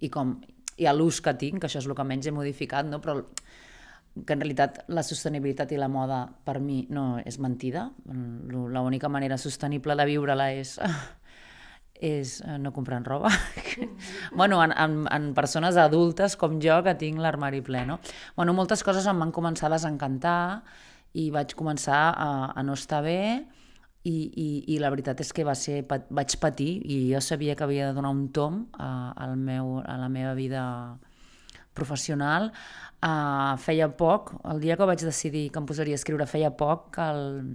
i 0.00 0.08
com 0.08 0.32
i 0.80 0.88
a 0.88 0.94
l'ús 0.96 1.20
que 1.20 1.34
tinc, 1.36 1.60
que 1.60 1.68
això 1.68 1.82
és 1.82 1.88
el 1.88 1.96
que 1.96 2.06
menys 2.08 2.30
he 2.30 2.32
modificat, 2.34 2.88
no? 2.88 3.02
però 3.04 3.20
que 4.26 4.34
en 4.34 4.40
realitat 4.40 4.82
la 4.90 5.04
sostenibilitat 5.06 5.70
i 5.72 5.78
la 5.78 5.88
moda 5.88 6.24
per 6.44 6.58
mi 6.60 6.82
no 6.90 7.20
és 7.22 7.38
mentida. 7.38 7.86
L'única 8.06 9.08
manera 9.12 9.38
sostenible 9.38 9.94
de 9.96 10.06
viure-la 10.08 10.50
és, 10.56 10.74
és 12.12 12.34
eh, 12.42 12.56
no 12.58 12.72
comprant 12.74 13.06
roba. 13.06 13.30
bueno, 14.40 14.62
en, 14.64 14.74
en, 14.74 15.04
en 15.12 15.30
persones 15.36 15.78
adultes 15.78 16.36
com 16.40 16.58
jo 16.62 16.80
que 16.86 16.96
tinc 16.98 17.22
l'armari 17.22 17.62
ple, 17.62 17.84
no? 17.86 18.00
Bueno, 18.36 18.56
moltes 18.56 18.82
coses 18.86 19.06
em 19.06 19.20
van 19.20 19.32
començar 19.36 19.68
a 19.70 19.76
desencantar 19.76 20.40
i 21.20 21.30
vaig 21.34 21.54
començar 21.58 22.02
a, 22.10 22.30
a 22.54 22.66
no 22.66 22.74
estar 22.78 23.04
bé 23.06 23.20
i, 24.04 24.12
i, 24.12 24.48
i 24.74 24.78
la 24.80 24.90
veritat 24.92 25.20
és 25.20 25.32
que 25.36 25.44
va 25.44 25.54
ser, 25.58 25.82
vaig 25.84 26.36
patir 26.40 26.70
i 26.88 27.00
jo 27.10 27.20
sabia 27.24 27.56
que 27.56 27.66
havia 27.66 27.90
de 27.90 27.96
donar 27.98 28.12
un 28.14 28.28
tom 28.32 28.62
a, 28.72 29.12
al 29.26 29.36
meu, 29.36 29.78
a 29.84 29.96
la 30.00 30.08
meva 30.08 30.32
vida 30.38 30.62
professional. 31.76 32.50
Uh, 33.00 33.56
feia 33.60 33.88
poc, 33.96 34.34
el 34.52 34.60
dia 34.60 34.76
que 34.76 34.88
vaig 34.88 35.04
decidir 35.04 35.48
que 35.52 35.60
em 35.60 35.68
posaria 35.68 35.96
a 35.96 36.00
escriure, 36.00 36.26
feia 36.28 36.50
poc 36.52 36.90
que, 36.96 37.06
el, 37.12 37.54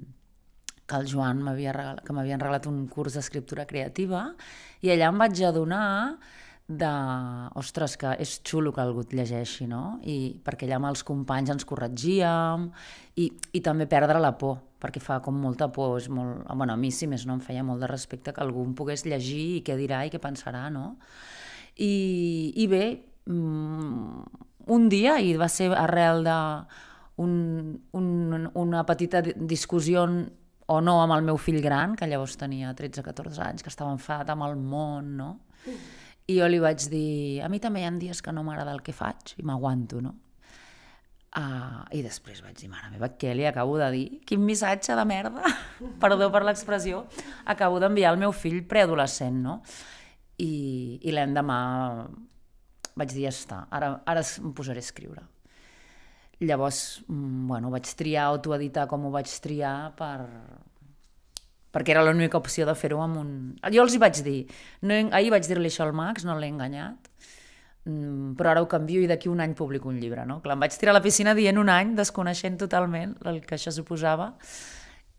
que 0.86 1.02
el 1.02 1.10
Joan 1.10 1.42
m'havia 1.46 1.74
regalat, 1.76 2.06
que 2.06 2.16
m'havien 2.18 2.42
regalat 2.42 2.70
un 2.70 2.86
curs 2.94 3.18
d'escriptura 3.18 3.68
creativa 3.70 4.28
i 4.86 4.94
allà 4.94 5.12
em 5.12 5.22
vaig 5.22 5.42
adonar 5.46 5.86
de, 6.68 6.92
ostres, 7.62 7.94
que 8.02 8.16
és 8.22 8.40
xulo 8.46 8.72
que 8.74 8.82
algú 8.82 9.04
et 9.06 9.12
llegeixi, 9.14 9.68
no? 9.70 10.00
I 10.02 10.40
perquè 10.44 10.66
allà 10.66 10.80
amb 10.80 10.90
els 10.90 11.04
companys 11.06 11.52
ens 11.54 11.66
corregíem 11.70 12.70
i, 13.22 13.28
i 13.54 13.62
també 13.66 13.86
perdre 13.90 14.18
la 14.22 14.34
por, 14.40 14.58
perquè 14.82 15.02
fa 15.02 15.20
com 15.22 15.38
molta 15.38 15.70
por, 15.74 16.00
és 16.02 16.10
molt, 16.10 16.48
bueno, 16.50 16.74
a 16.74 16.80
mi 16.80 16.90
si 16.92 17.06
més 17.08 17.28
no 17.30 17.36
em 17.38 17.44
feia 17.46 17.64
molt 17.64 17.86
de 17.86 17.90
respecte 17.92 18.34
que 18.34 18.42
algú 18.42 18.66
em 18.66 18.74
pogués 18.78 19.06
llegir 19.06 19.60
i 19.60 19.62
què 19.66 19.78
dirà 19.78 20.02
i 20.06 20.14
què 20.14 20.22
pensarà, 20.22 20.66
no? 20.74 20.96
I, 21.78 22.54
i 22.58 22.66
bé, 22.72 22.86
mm, 23.30 24.24
un 24.74 24.88
dia, 24.90 25.20
i 25.22 25.36
va 25.38 25.50
ser 25.52 25.70
arrel 25.78 26.26
de 26.26 26.40
un, 27.22 27.36
un, 27.94 28.48
una 28.58 28.82
petita 28.90 29.22
discussió 29.22 30.08
o 30.66 30.80
no 30.82 30.96
amb 31.04 31.14
el 31.14 31.22
meu 31.28 31.38
fill 31.38 31.62
gran, 31.62 31.94
que 31.94 32.10
llavors 32.10 32.40
tenia 32.42 32.74
13-14 32.74 33.44
anys, 33.52 33.62
que 33.62 33.70
estava 33.70 33.94
enfadat 33.94 34.34
amb 34.34 34.48
el 34.50 34.58
món, 34.58 35.14
no? 35.20 35.30
Mm 35.68 35.95
i 36.28 36.40
jo 36.40 36.48
li 36.50 36.60
vaig 36.62 36.88
dir, 36.90 37.42
a 37.46 37.50
mi 37.52 37.60
també 37.62 37.84
hi 37.84 37.88
ha 37.88 37.92
dies 38.02 38.22
que 38.22 38.34
no 38.34 38.44
m'agrada 38.46 38.74
el 38.74 38.82
que 38.86 38.96
faig 38.96 39.36
i 39.38 39.46
m'aguanto, 39.46 40.02
no? 40.02 40.16
Uh, 41.36 41.84
I 41.92 42.00
després 42.00 42.40
vaig 42.40 42.56
dir, 42.56 42.70
mare 42.72 42.88
meva, 42.94 43.10
què 43.20 43.34
li 43.36 43.44
acabo 43.44 43.76
de 43.76 43.90
dir? 43.92 44.06
Quin 44.26 44.40
missatge 44.48 44.96
de 44.96 45.04
merda, 45.06 45.52
perdó 46.04 46.30
per 46.32 46.46
l'expressió, 46.48 47.04
acabo 47.52 47.82
d'enviar 47.84 48.14
al 48.14 48.22
meu 48.22 48.32
fill 48.32 48.62
preadolescent, 48.66 49.42
no? 49.44 49.60
I, 50.40 50.54
i 51.04 51.12
l'endemà 51.12 51.60
vaig 52.96 53.12
dir, 53.12 53.26
ja 53.28 53.34
està, 53.36 53.66
ara, 53.76 53.98
ara 54.08 54.24
em 54.24 54.54
posaré 54.56 54.80
a 54.80 54.88
escriure. 54.88 55.26
Llavors, 56.40 57.04
mm, 57.08 57.48
bueno, 57.52 57.70
vaig 57.72 57.92
triar 58.00 58.30
autoeditar 58.32 58.88
com 58.92 59.06
ho 59.06 59.12
vaig 59.12 59.30
triar 59.44 59.76
per, 60.00 60.24
perquè 61.76 61.92
era 61.92 62.06
l'única 62.08 62.40
opció 62.40 62.64
de 62.68 62.76
fer-ho 62.80 63.02
amb 63.04 63.20
un... 63.20 63.32
Jo 63.74 63.84
els 63.84 63.96
hi 63.96 64.00
vaig 64.00 64.22
dir, 64.24 64.38
no, 64.88 64.96
ahir 65.12 65.34
vaig 65.34 65.48
dir-li 65.50 65.68
això 65.68 65.84
al 65.84 65.92
Max, 65.98 66.24
no 66.24 66.38
l'he 66.40 66.48
enganyat, 66.48 67.12
mm, 67.84 68.32
però 68.40 68.54
ara 68.54 68.64
ho 68.64 68.70
canvio 68.72 69.04
i 69.04 69.10
d'aquí 69.12 69.28
un 69.28 69.44
any 69.44 69.58
publico 69.60 69.92
un 69.92 70.00
llibre, 70.00 70.24
no? 70.26 70.40
Clar, 70.46 70.56
em 70.56 70.64
vaig 70.64 70.80
tirar 70.80 70.96
a 70.96 71.00
la 71.02 71.04
piscina 71.04 71.36
dient 71.36 71.60
un 71.60 71.72
any, 71.74 71.92
desconeixent 72.00 72.56
totalment 72.64 73.18
el 73.28 73.44
que 73.44 73.60
això 73.60 73.76
suposava, 73.76 74.32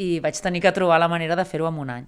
i 0.01 0.17
vaig 0.25 0.41
tenir 0.41 0.65
que 0.65 0.73
trobar 0.73 1.01
la 1.03 1.13
manera 1.13 1.37
de 1.37 1.45
fer-ho 1.45 1.69
en 1.69 1.83
un 1.85 1.93
any. 1.93 2.07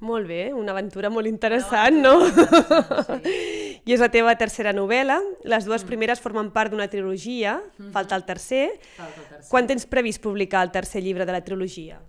Molt 0.00 0.28
bé, 0.30 0.54
una 0.56 0.72
aventura 0.72 1.10
molt 1.12 1.28
interessant, 1.28 1.98
no? 2.00 2.14
Sí. 2.24 3.34
I 3.90 3.92
és 3.92 4.00
la 4.00 4.08
teva 4.12 4.32
tercera 4.40 4.72
novel·la. 4.72 5.18
Les 5.44 5.66
dues 5.66 5.82
mm. 5.82 5.88
primeres 5.88 6.22
formen 6.24 6.48
part 6.54 6.72
d'una 6.72 6.88
trilogia, 6.88 7.58
mm 7.58 7.84
-hmm. 7.84 7.90
falta 7.92 8.16
el 8.16 8.24
tercer. 8.24 8.70
Falta 8.96 9.20
el 9.20 9.26
tercer. 9.26 9.50
Quan 9.50 9.66
tens 9.66 9.84
previst 9.86 10.22
publicar 10.22 10.62
el 10.62 10.70
tercer 10.70 11.02
llibre 11.02 11.26
de 11.26 11.32
la 11.32 11.44
trilogia? 11.44 12.00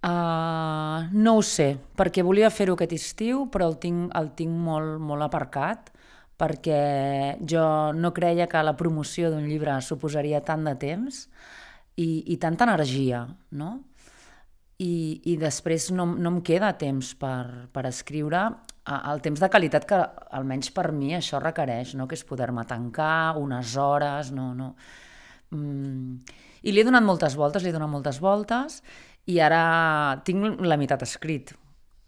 Uh, 0.00 1.10
no 1.12 1.36
ho 1.36 1.42
sé, 1.44 1.74
perquè 1.96 2.24
volia 2.24 2.48
fer-ho 2.48 2.72
aquest 2.72 2.94
estiu, 2.96 3.44
però 3.52 3.68
el 3.68 3.76
tinc, 3.82 4.08
el 4.16 4.30
tinc 4.38 4.54
molt, 4.56 4.96
molt 5.04 5.26
aparcat, 5.26 5.90
perquè 6.40 7.36
jo 7.44 7.64
no 7.92 8.14
creia 8.16 8.48
que 8.48 8.62
la 8.64 8.76
promoció 8.78 9.28
d'un 9.28 9.44
llibre 9.44 9.76
suposaria 9.84 10.40
tant 10.40 10.64
de 10.64 10.72
temps 10.80 11.26
i, 12.00 12.32
i 12.32 12.38
tanta 12.40 12.64
energia, 12.64 13.26
no? 13.52 13.74
I, 14.80 15.20
i 15.28 15.36
després 15.36 15.90
no, 15.92 16.06
no 16.16 16.32
em 16.32 16.40
queda 16.40 16.72
temps 16.80 17.12
per, 17.20 17.68
per 17.68 17.84
escriure 17.90 18.46
el 18.90 19.20
temps 19.20 19.40
de 19.42 19.48
qualitat 19.52 19.84
que 19.86 19.98
almenys 20.38 20.70
per 20.74 20.88
mi 20.96 21.12
això 21.14 21.40
requereix, 21.42 21.94
no? 21.98 22.06
que 22.08 22.16
és 22.16 22.24
poder-me 22.26 22.64
tancar 22.66 23.36
unes 23.38 23.76
hores, 23.76 24.32
no, 24.32 24.50
no. 24.56 24.72
Mm. 25.52 26.16
I 26.64 26.72
li 26.72 26.80
he 26.80 26.86
donat 26.86 27.04
moltes 27.04 27.36
voltes, 27.36 27.62
li 27.62 27.70
he 27.70 27.76
donat 27.76 27.92
moltes 27.92 28.20
voltes, 28.20 28.80
i 29.26 29.40
ara 29.42 30.20
tinc 30.24 30.62
la 30.64 30.78
meitat 30.80 31.02
escrit. 31.04 31.52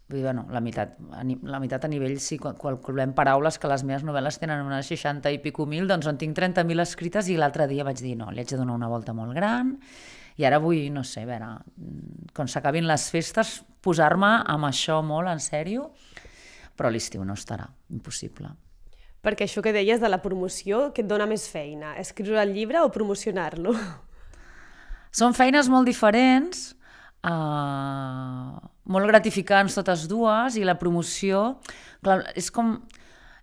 Vull 0.09 0.19
dir, 0.19 0.25
bueno, 0.25 0.43
la 0.51 0.59
meitat, 0.61 0.97
la 0.99 1.59
meitat 1.63 1.85
a 1.85 1.89
nivell, 1.89 2.17
quan 2.41 2.57
calculem 2.59 3.13
paraules, 3.17 3.57
que 3.57 3.69
les 3.71 3.85
meves 3.87 4.03
novel·les 4.03 4.39
tenen 4.41 4.65
unes 4.65 4.89
60 4.91 5.31
i 5.31 5.39
pico 5.41 5.65
mil, 5.65 5.87
doncs 5.87 6.09
en 6.11 6.19
tinc 6.19 6.35
30.000 6.37 6.83
escrites 6.83 7.29
i 7.31 7.37
l'altre 7.39 7.69
dia 7.71 7.85
vaig 7.87 8.01
dir, 8.03 8.17
no, 8.19 8.29
li 8.31 8.43
haig 8.43 8.51
de 8.51 8.59
donar 8.59 8.75
una 8.75 8.91
volta 8.91 9.15
molt 9.15 9.33
gran 9.33 9.77
i 10.37 10.45
ara 10.47 10.59
vull, 10.61 10.89
no 10.93 11.03
sé, 11.05 11.23
a 11.23 11.29
veure, 11.29 11.49
quan 12.33 12.49
s'acabin 12.49 12.87
les 12.89 13.05
festes, 13.13 13.59
posar-me 13.85 14.31
amb 14.49 14.69
això 14.69 14.99
molt 15.05 15.29
en 15.29 15.41
sèrio, 15.43 15.91
però 16.77 16.89
l'estiu 16.89 17.23
no 17.25 17.35
estarà, 17.37 17.67
impossible. 17.93 18.49
Perquè 19.23 19.45
això 19.45 19.61
que 19.63 19.75
deies 19.75 20.01
de 20.01 20.09
la 20.09 20.19
promoció, 20.23 20.89
que 20.91 21.03
et 21.05 21.07
dona 21.07 21.27
més 21.29 21.45
feina? 21.47 21.93
Escriure 22.01 22.41
el 22.41 22.51
llibre 22.55 22.81
o 22.83 22.89
promocionar-lo? 22.91 23.75
Són 25.13 25.37
feines 25.37 25.69
molt 25.69 25.87
diferents, 25.87 26.73
uh, 27.23 28.59
molt 28.93 29.09
gratificants 29.09 29.77
totes 29.77 30.07
dues 30.11 30.57
i 30.59 30.65
la 30.67 30.77
promoció, 30.79 31.57
clar, 32.03 32.21
és 32.39 32.49
com, 32.53 32.75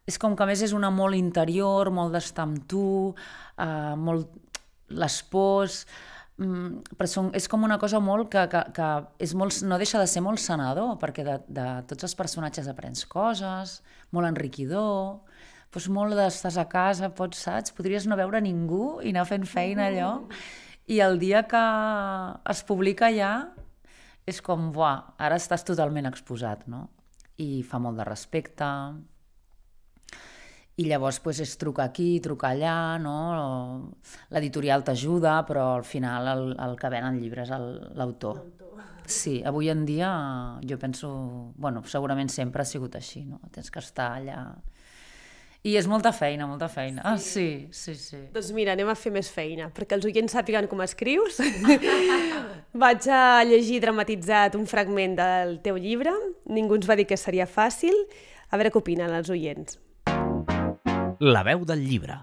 és 0.08 0.20
com 0.20 0.36
que 0.36 0.44
a 0.44 0.48
més 0.50 0.62
és 0.66 0.74
una 0.76 0.92
molt 0.92 1.18
interior, 1.18 1.90
molt 1.94 2.14
d'estar 2.16 2.46
amb 2.48 2.62
tu, 2.70 2.86
uh, 3.10 3.94
molt 3.96 4.28
les 4.90 5.20
pors, 5.30 5.84
um, 6.42 6.80
però 6.96 7.08
són, 7.08 7.30
és 7.36 7.46
com 7.48 7.64
una 7.66 7.78
cosa 7.80 8.00
molt 8.02 8.30
que, 8.32 8.44
que, 8.52 8.62
que 8.76 8.90
és 9.22 9.34
molt, 9.38 9.62
no 9.64 9.78
deixa 9.80 10.02
de 10.02 10.08
ser 10.10 10.22
molt 10.24 10.42
sanador, 10.42 10.96
perquè 11.00 11.24
de, 11.26 11.38
de 11.48 11.68
tots 11.90 12.08
els 12.08 12.16
personatges 12.18 12.68
aprens 12.70 13.06
coses, 13.08 13.80
molt 14.10 14.28
enriquidor, 14.28 15.20
doncs 15.70 15.86
molt 15.94 16.18
d'estàs 16.18 16.58
a 16.58 16.66
casa, 16.66 17.12
pots, 17.14 17.44
saps? 17.46 17.70
Podries 17.76 18.08
no 18.10 18.18
veure 18.18 18.42
ningú 18.42 18.98
i 19.06 19.14
anar 19.14 19.28
fent 19.28 19.46
feina 19.46 19.86
allò, 19.86 20.16
i 20.90 20.98
el 21.04 21.20
dia 21.22 21.44
que 21.46 21.62
es 22.50 22.64
publica 22.66 23.12
ja 23.14 23.34
és 24.28 24.40
com, 24.44 24.70
buah, 24.74 25.14
ara 25.18 25.38
estàs 25.40 25.64
totalment 25.66 26.08
exposat, 26.10 26.66
no? 26.70 26.88
I 27.40 27.62
fa 27.66 27.80
molt 27.80 28.00
de 28.00 28.06
respecte. 28.08 28.68
I 30.80 30.86
llavors 30.88 31.18
pues, 31.20 31.40
és 31.44 31.56
trucar 31.60 31.90
aquí, 31.90 32.20
trucar 32.24 32.54
allà, 32.54 32.76
no? 33.02 33.16
L'editorial 34.32 34.84
t'ajuda, 34.84 35.40
però 35.48 35.74
al 35.76 35.84
final 35.84 36.28
el, 36.32 36.44
el 36.56 36.76
que 36.80 36.92
ven 36.92 37.08
el 37.10 37.20
llibre 37.20 37.44
és 37.44 37.52
l'autor. 37.52 38.44
Sí, 39.10 39.40
avui 39.44 39.68
en 39.72 39.84
dia 39.88 40.10
jo 40.62 40.78
penso... 40.78 41.10
Bueno, 41.58 41.82
segurament 41.84 42.30
sempre 42.30 42.62
ha 42.62 42.68
sigut 42.68 42.94
així, 42.96 43.24
no? 43.26 43.40
Tens 43.52 43.72
que 43.72 43.82
estar 43.82 44.12
allà 44.20 44.44
i 45.60 45.74
és 45.76 45.84
molta 45.84 46.08
feina, 46.16 46.46
molta 46.48 46.70
feina. 46.72 47.02
Ah, 47.04 47.18
sí, 47.20 47.68
sí, 47.70 47.92
sí. 47.94 48.16
Doncs 48.32 48.48
mira, 48.56 48.72
anem 48.72 48.88
a 48.88 48.94
fer 48.96 49.10
més 49.12 49.28
feina, 49.28 49.66
perquè 49.76 49.98
els 49.98 50.06
oients 50.08 50.32
sàpiguen 50.32 50.64
com 50.70 50.80
escrius. 50.80 51.36
Vaig 52.84 53.08
a 53.12 53.42
llegir 53.44 53.82
dramatitzat 53.84 54.56
un 54.56 54.64
fragment 54.70 55.18
del 55.18 55.58
teu 55.60 55.76
llibre. 55.76 56.14
Ningú 56.48 56.78
ens 56.80 56.88
va 56.88 56.96
dir 56.96 57.04
que 57.10 57.18
seria 57.20 57.44
fàcil. 57.44 57.92
A 58.48 58.56
veure 58.56 58.72
què 58.72 58.80
opinen 58.80 59.12
els 59.12 59.28
oients. 59.28 59.76
La 61.20 61.44
veu 61.44 61.66
del 61.68 61.84
llibre. 61.84 62.22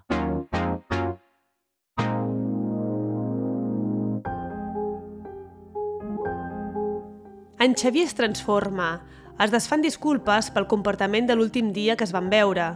En 7.61 7.77
Xavier 7.77 8.09
es 8.09 8.17
transforma. 8.17 8.89
Es 9.37 9.53
desfan 9.53 9.85
disculpes 9.85 10.49
pel 10.49 10.65
comportament 10.65 11.29
de 11.29 11.37
l'últim 11.37 11.69
dia 11.69 11.93
que 11.93 12.05
es 12.09 12.13
van 12.17 12.33
veure 12.33 12.73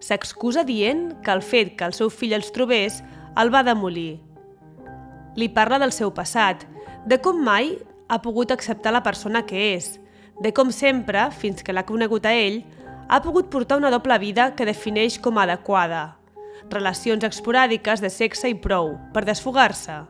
s'excusa 0.00 0.64
dient 0.64 1.12
que 1.24 1.32
el 1.34 1.42
fet 1.42 1.74
que 1.78 1.86
el 1.88 1.94
seu 1.96 2.10
fill 2.10 2.36
els 2.36 2.50
trobés 2.54 3.02
el 3.38 3.52
va 3.54 3.64
demolir. 3.66 4.20
Li 5.38 5.48
parla 5.54 5.78
del 5.78 5.94
seu 5.94 6.10
passat, 6.14 6.64
de 7.06 7.18
com 7.22 7.38
mai 7.44 7.76
ha 8.08 8.20
pogut 8.22 8.50
acceptar 8.50 8.92
la 8.94 9.04
persona 9.04 9.44
que 9.46 9.74
és, 9.74 9.98
de 10.40 10.52
com 10.54 10.70
sempre, 10.70 11.28
fins 11.34 11.62
que 11.62 11.74
l'ha 11.74 11.86
conegut 11.86 12.26
a 12.26 12.34
ell, 12.34 12.62
ha 13.08 13.22
pogut 13.24 13.48
portar 13.50 13.78
una 13.78 13.90
doble 13.90 14.18
vida 14.18 14.52
que 14.54 14.66
defineix 14.68 15.18
com 15.18 15.38
a 15.38 15.46
adequada. 15.46 16.02
Relacions 16.70 17.24
esporàdiques 17.24 18.02
de 18.04 18.10
sexe 18.12 18.50
i 18.50 18.54
prou, 18.54 18.96
per 19.14 19.24
desfogar-se. 19.24 20.02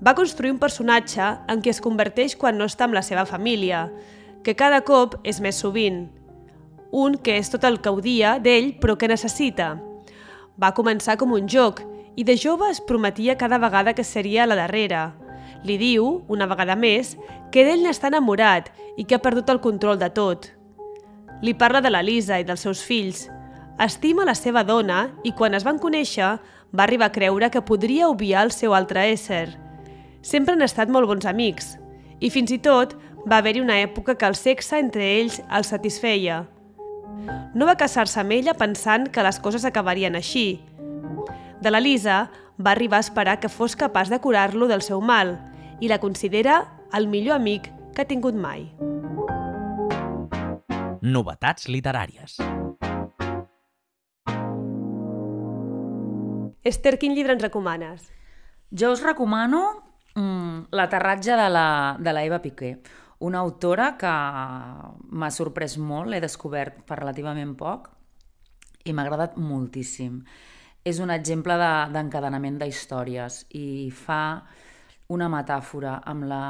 Va 0.00 0.14
construir 0.16 0.52
un 0.54 0.60
personatge 0.62 1.26
en 1.50 1.60
qui 1.60 1.72
es 1.72 1.82
converteix 1.84 2.36
quan 2.38 2.56
no 2.56 2.68
està 2.70 2.86
amb 2.86 2.96
la 2.96 3.04
seva 3.04 3.26
família, 3.28 3.88
que 4.44 4.56
cada 4.56 4.80
cop 4.86 5.18
és 5.28 5.42
més 5.44 5.58
sovint, 5.60 6.06
un 6.90 7.16
que 7.18 7.36
és 7.38 7.50
tot 7.50 7.64
el 7.64 7.80
que 7.80 7.92
odia 7.94 8.38
d'ell 8.42 8.74
però 8.80 8.96
que 8.98 9.08
necessita. 9.08 9.76
Va 10.60 10.74
començar 10.76 11.16
com 11.16 11.32
un 11.32 11.48
joc 11.48 11.82
i 12.16 12.24
de 12.24 12.36
jove 12.36 12.68
es 12.70 12.80
prometia 12.80 13.38
cada 13.38 13.58
vegada 13.58 13.94
que 13.94 14.04
seria 14.04 14.46
la 14.46 14.58
darrera. 14.58 15.14
Li 15.64 15.76
diu, 15.78 16.22
una 16.28 16.46
vegada 16.50 16.76
més, 16.76 17.16
que 17.52 17.64
d'ell 17.64 17.84
n'està 17.84 18.10
enamorat 18.10 18.70
i 18.96 19.04
que 19.04 19.16
ha 19.16 19.22
perdut 19.22 19.50
el 19.50 19.60
control 19.60 19.98
de 20.00 20.10
tot. 20.10 20.50
Li 21.42 21.54
parla 21.54 21.80
de 21.80 21.90
la 21.90 22.02
Lisa 22.02 22.40
i 22.40 22.44
dels 22.44 22.64
seus 22.66 22.82
fills. 22.84 23.28
Estima 23.80 24.26
la 24.28 24.34
seva 24.36 24.64
dona 24.64 25.08
i 25.24 25.32
quan 25.32 25.54
es 25.56 25.64
van 25.64 25.78
conèixer 25.80 26.34
va 26.76 26.84
arribar 26.84 27.08
a 27.08 27.14
creure 27.14 27.50
que 27.50 27.64
podria 27.64 28.08
obviar 28.08 28.44
el 28.44 28.52
seu 28.52 28.74
altre 28.76 29.06
ésser. 29.12 29.48
Sempre 30.22 30.54
han 30.54 30.62
estat 30.66 30.90
molt 30.92 31.08
bons 31.08 31.24
amics 31.26 31.76
i 32.20 32.28
fins 32.28 32.52
i 32.52 32.60
tot 32.60 32.96
va 33.24 33.40
haver-hi 33.40 33.64
una 33.64 33.80
època 33.80 34.16
que 34.16 34.28
el 34.28 34.36
sexe 34.36 34.78
entre 34.78 35.06
ells 35.16 35.40
els 35.48 35.72
satisfeia. 35.72 36.44
No 37.54 37.66
va 37.66 37.76
casar-se 37.76 38.20
amb 38.22 38.32
ella 38.36 38.54
pensant 38.58 39.08
que 39.10 39.24
les 39.26 39.40
coses 39.42 39.64
acabarien 39.64 40.16
així. 40.16 40.60
De 41.60 41.70
la 41.70 41.80
Lisa 41.80 42.30
va 42.56 42.72
arribar 42.72 42.98
a 43.00 43.06
esperar 43.06 43.40
que 43.40 43.48
fos 43.48 43.76
capaç 43.76 44.08
de 44.08 44.20
curar-lo 44.20 44.68
del 44.68 44.82
seu 44.82 45.00
mal 45.00 45.36
i 45.80 45.88
la 45.88 46.00
considera 46.00 46.62
el 46.92 47.08
millor 47.08 47.36
amic 47.36 47.70
que 47.94 48.02
ha 48.02 48.08
tingut 48.08 48.34
mai. 48.36 48.68
Novetats 51.00 51.68
literàries. 51.68 52.36
Esther, 56.62 56.98
quin 57.00 57.14
llibre 57.16 57.32
ens 57.32 57.42
recomanes? 57.42 58.10
Jo 58.70 58.92
us 58.92 59.00
recomano 59.02 59.62
mm, 60.14 60.68
L'aterratge 60.76 61.36
de 61.36 61.48
la, 61.48 61.96
de 61.98 62.12
la 62.12 62.24
Eva 62.24 62.40
Piqué, 62.44 62.76
una 63.20 63.40
autora 63.44 63.94
que 64.00 64.10
m'ha 64.10 65.30
sorprès 65.34 65.76
molt, 65.78 66.08
l'he 66.08 66.20
descobert 66.24 66.80
per 66.88 67.00
relativament 67.00 67.52
poc 67.58 67.90
i 68.88 68.94
m'ha 68.94 69.04
agradat 69.04 69.36
moltíssim. 69.36 70.22
És 70.84 71.00
un 71.04 71.12
exemple 71.12 71.56
d'encadenament 71.92 72.56
de, 72.58 72.66
d'històries 72.66 73.44
i 73.52 73.90
fa 73.92 74.40
una 75.12 75.28
metàfora 75.28 75.98
amb 76.08 76.24
la 76.30 76.44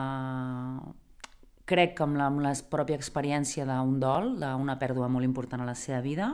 crec 1.70 1.96
que 1.98 2.04
amb 2.06 2.18
la, 2.18 2.28
amb 2.30 2.42
la 2.42 2.52
pròpia 2.70 2.98
experiència 2.98 3.66
d'un 3.66 3.98
dol, 4.02 4.36
d'una 4.38 4.78
pèrdua 4.78 5.10
molt 5.10 5.26
important 5.26 5.62
a 5.62 5.68
la 5.68 5.76
seva 5.78 6.00
vida, 6.02 6.32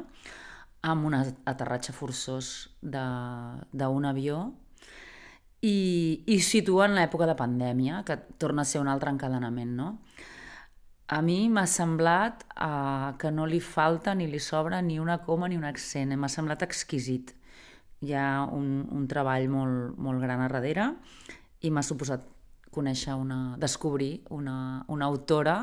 amb 0.87 1.09
un 1.09 1.17
aterratge 1.17 1.93
forçós 1.97 2.69
d'un 2.81 4.09
avió 4.09 4.39
i, 5.67 5.77
i 6.31 6.39
situa 6.45 6.87
en 6.87 6.97
l'època 6.99 7.27
de 7.29 7.37
pandèmia, 7.39 8.03
que 8.07 8.17
torna 8.39 8.63
a 8.63 8.69
ser 8.69 8.83
un 8.83 8.91
altre 8.93 9.11
encadenament, 9.13 9.73
no? 9.79 9.89
A 11.07 11.21
mi 11.23 11.47
m'ha 11.51 11.67
semblat 11.71 12.43
uh, 12.59 13.15
que 13.19 13.31
no 13.31 13.47
li 13.47 13.61
falta 13.63 14.15
ni 14.19 14.27
li 14.27 14.41
sobra 14.43 14.81
ni 14.83 14.99
una 14.99 15.21
coma 15.23 15.47
ni 15.49 15.59
un 15.59 15.67
accent, 15.69 16.15
m'ha 16.19 16.31
semblat 16.31 16.65
exquisit. 16.67 17.31
Hi 18.03 18.15
ha 18.19 18.31
un, 18.53 18.83
un 18.93 19.07
treball 19.09 19.47
molt, 19.49 19.95
molt 20.03 20.23
gran 20.23 20.43
a 20.43 20.49
darrere 20.51 20.89
i 21.63 21.71
m'ha 21.71 21.85
suposat 21.87 22.27
conèixer 22.75 23.15
una, 23.17 23.57
descobrir 23.57 24.27
una, 24.35 24.85
una 24.93 25.07
autora 25.07 25.61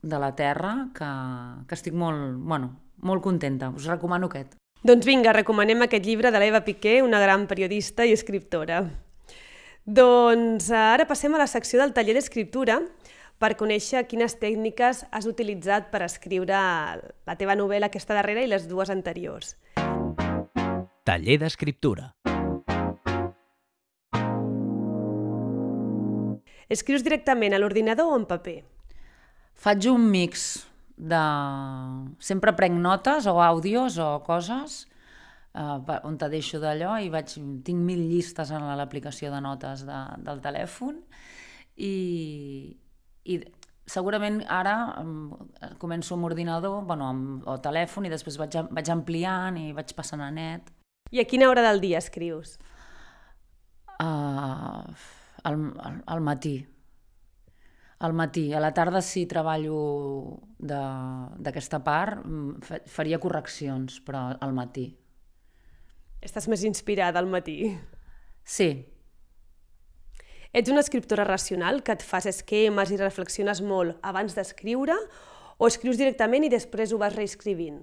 de 0.00 0.22
la 0.22 0.30
Terra 0.38 0.72
que, 0.94 1.10
que 1.66 1.76
estic 1.76 1.98
molt, 1.98 2.38
bueno, 2.38 2.72
molt 3.02 3.26
contenta. 3.26 3.74
Us 3.74 3.90
recomano 3.90 4.30
aquest. 4.30 4.57
Doncs 4.86 5.02
vinga, 5.02 5.32
recomanem 5.34 5.80
aquest 5.82 6.04
llibre 6.06 6.30
de 6.30 6.38
l'Eva 6.38 6.60
Piqué, 6.62 7.00
una 7.02 7.18
gran 7.18 7.48
periodista 7.50 8.04
i 8.06 8.12
escriptora. 8.14 8.84
Doncs 9.82 10.68
ara 10.70 11.06
passem 11.08 11.34
a 11.34 11.40
la 11.40 11.48
secció 11.50 11.80
del 11.80 11.94
taller 11.96 12.14
d'escriptura, 12.14 12.76
per 13.42 13.56
conèixer 13.58 14.04
quines 14.06 14.36
tècniques 14.38 15.02
has 15.10 15.26
utilitzat 15.26 15.90
per 15.90 16.04
escriure 16.06 16.58
la 16.58 17.36
teva 17.38 17.58
novel·la 17.58 17.90
aquesta 17.90 18.14
darrera 18.14 18.46
i 18.46 18.50
les 18.50 18.68
dues 18.70 18.90
anteriors. 18.94 19.56
Taller 21.02 21.40
d'escriptura. 21.42 22.12
Escrius 26.70 27.02
directament 27.02 27.56
a 27.56 27.58
l'ordinador 27.58 28.12
o 28.12 28.18
en 28.20 28.30
paper? 28.30 28.58
Faig 29.58 29.90
un 29.90 30.06
mix 30.06 30.68
de... 30.98 31.22
Sempre 32.18 32.54
prenc 32.58 32.78
notes 32.82 33.26
o 33.30 33.38
àudios 33.42 33.98
o 34.02 34.10
coses 34.26 34.82
eh, 35.54 35.98
on 36.04 36.18
te 36.18 36.28
deixo 36.32 36.60
d'allò 36.62 36.98
i 37.00 37.10
vaig... 37.12 37.36
tinc 37.64 37.84
mil 37.84 38.02
llistes 38.10 38.50
en 38.50 38.66
l'aplicació 38.80 39.30
de 39.34 39.40
notes 39.44 39.86
de, 39.86 40.00
del 40.26 40.42
telèfon 40.44 40.98
i, 41.78 41.94
i 43.24 43.38
segurament 43.88 44.42
ara 44.50 44.74
um, 45.00 45.30
començo 45.80 46.16
amb 46.16 46.28
ordinador, 46.28 46.82
bueno, 46.86 47.08
amb, 47.08 47.46
o 47.48 47.56
telèfon, 47.62 48.06
i 48.06 48.12
després 48.12 48.38
vaig, 48.40 48.58
vaig 48.74 48.90
ampliant 48.92 49.56
i 49.60 49.70
vaig 49.76 49.94
passant 49.96 50.22
a 50.24 50.30
net. 50.34 50.72
I 51.14 51.22
a 51.22 51.28
quina 51.28 51.48
hora 51.48 51.64
del 51.64 51.80
dia 51.80 52.02
escrius? 52.02 52.58
Uh, 53.98 54.84
al, 55.48 55.54
al, 55.54 56.02
al 56.06 56.20
matí. 56.22 56.58
Al 57.98 58.12
matí. 58.14 58.52
A 58.54 58.60
la 58.62 58.72
tarda, 58.74 59.02
si 59.02 59.26
treballo 59.26 59.78
d'aquesta 60.58 61.82
part, 61.82 62.24
mm, 62.24 62.84
faria 62.86 63.18
correccions, 63.18 64.00
però 64.06 64.36
al 64.40 64.52
matí. 64.54 64.92
Estàs 66.22 66.48
més 66.48 66.62
inspirada 66.64 67.18
al 67.18 67.26
matí? 67.26 67.76
Sí, 68.44 68.86
Ets 70.52 70.70
una 70.72 70.80
escriptora 70.80 71.26
racional 71.28 71.82
que 71.84 71.92
et 71.92 72.02
fas 72.02 72.24
esquemes 72.26 72.88
i 72.90 72.96
reflexiones 72.96 73.60
molt 73.60 73.98
abans 74.00 74.32
d'escriure 74.32 74.96
o 75.58 75.68
escrius 75.68 75.98
directament 76.00 76.46
i 76.46 76.52
després 76.52 76.92
ho 76.92 77.00
vas 77.00 77.14
reescrivint? 77.16 77.82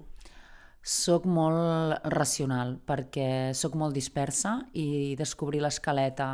Soc 0.82 1.26
molt 1.30 2.02
racional 2.14 2.76
perquè 2.86 3.54
sóc 3.54 3.74
molt 3.78 3.94
dispersa 3.94 4.58
i 4.74 5.14
descobrir 5.18 5.62
l'escaleta 5.62 6.28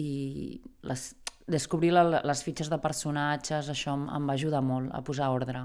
i 0.00 0.56
les, 0.88 1.04
descobrir 1.46 1.92
la, 1.94 2.20
les 2.26 2.42
fitxes 2.42 2.70
de 2.70 2.78
personatges, 2.82 3.70
això 3.70 3.94
em, 3.94 4.06
em 4.16 4.28
va 4.28 4.34
ajudar 4.34 4.62
molt 4.66 4.90
a 4.94 5.02
posar 5.06 5.30
ordre. 5.34 5.64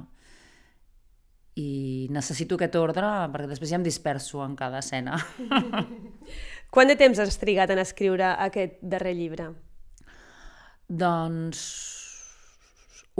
I 1.60 2.08
necessito 2.14 2.56
aquest 2.56 2.78
ordre 2.80 3.08
perquè 3.34 3.50
després 3.50 3.74
ja 3.74 3.80
em 3.80 3.86
disperso 3.86 4.44
en 4.46 4.56
cada 4.56 4.80
escena. 4.80 5.18
Quant 6.74 6.88
de 6.88 6.96
temps 6.96 7.20
has 7.20 7.40
trigat 7.42 7.74
en 7.74 7.82
escriure 7.82 8.30
aquest 8.46 8.80
darrer 8.82 9.16
llibre? 9.18 9.50
Doncs 10.88 11.66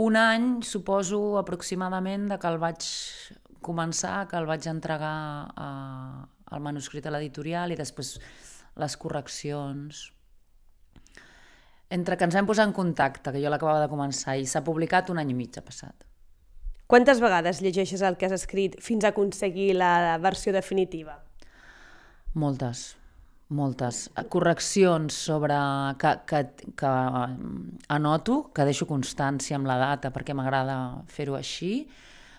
un 0.02 0.16
any, 0.16 0.62
suposo, 0.64 1.36
aproximadament, 1.38 2.30
de 2.30 2.38
que 2.40 2.48
el 2.48 2.58
vaig 2.62 2.86
començar, 3.62 4.26
que 4.28 4.38
el 4.40 4.48
vaig 4.48 4.66
entregar 4.70 5.12
a, 5.52 5.68
al 6.48 6.64
manuscrit 6.64 7.06
a 7.06 7.12
l'editorial 7.12 7.72
i 7.72 7.78
després 7.78 8.16
les 8.80 8.96
correccions. 8.96 10.06
Entre 11.92 12.16
que 12.16 12.24
ens 12.28 12.38
hem 12.38 12.48
posat 12.48 12.70
en 12.70 12.72
contacte, 12.76 13.34
que 13.34 13.42
jo 13.42 13.52
l'acabava 13.52 13.82
de 13.84 13.90
començar, 13.92 14.38
i 14.40 14.48
s'ha 14.48 14.64
publicat 14.64 15.12
un 15.12 15.20
any 15.20 15.34
i 15.34 15.36
mig 15.36 15.58
ha 15.60 15.64
passat. 15.66 16.08
Quantes 16.88 17.20
vegades 17.24 17.60
llegeixes 17.64 18.02
el 18.04 18.16
que 18.16 18.28
has 18.28 18.36
escrit 18.36 18.80
fins 18.84 19.04
a 19.04 19.12
aconseguir 19.12 19.70
la 19.76 20.16
versió 20.20 20.52
definitiva? 20.56 21.20
Moltes 22.32 22.92
moltes 23.52 24.06
correccions 24.32 25.14
sobre 25.28 25.54
que, 26.00 26.12
que, 26.26 26.40
que 26.78 26.92
anoto, 27.92 28.38
que 28.54 28.66
deixo 28.66 28.88
constància 28.88 29.58
amb 29.58 29.68
la 29.68 29.78
data 29.80 30.10
perquè 30.14 30.34
m'agrada 30.36 30.76
fer-ho 31.12 31.36
així, 31.38 31.86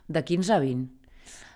de 0.07 0.23
15 0.25 0.53
a 0.55 0.59
20. 0.63 0.89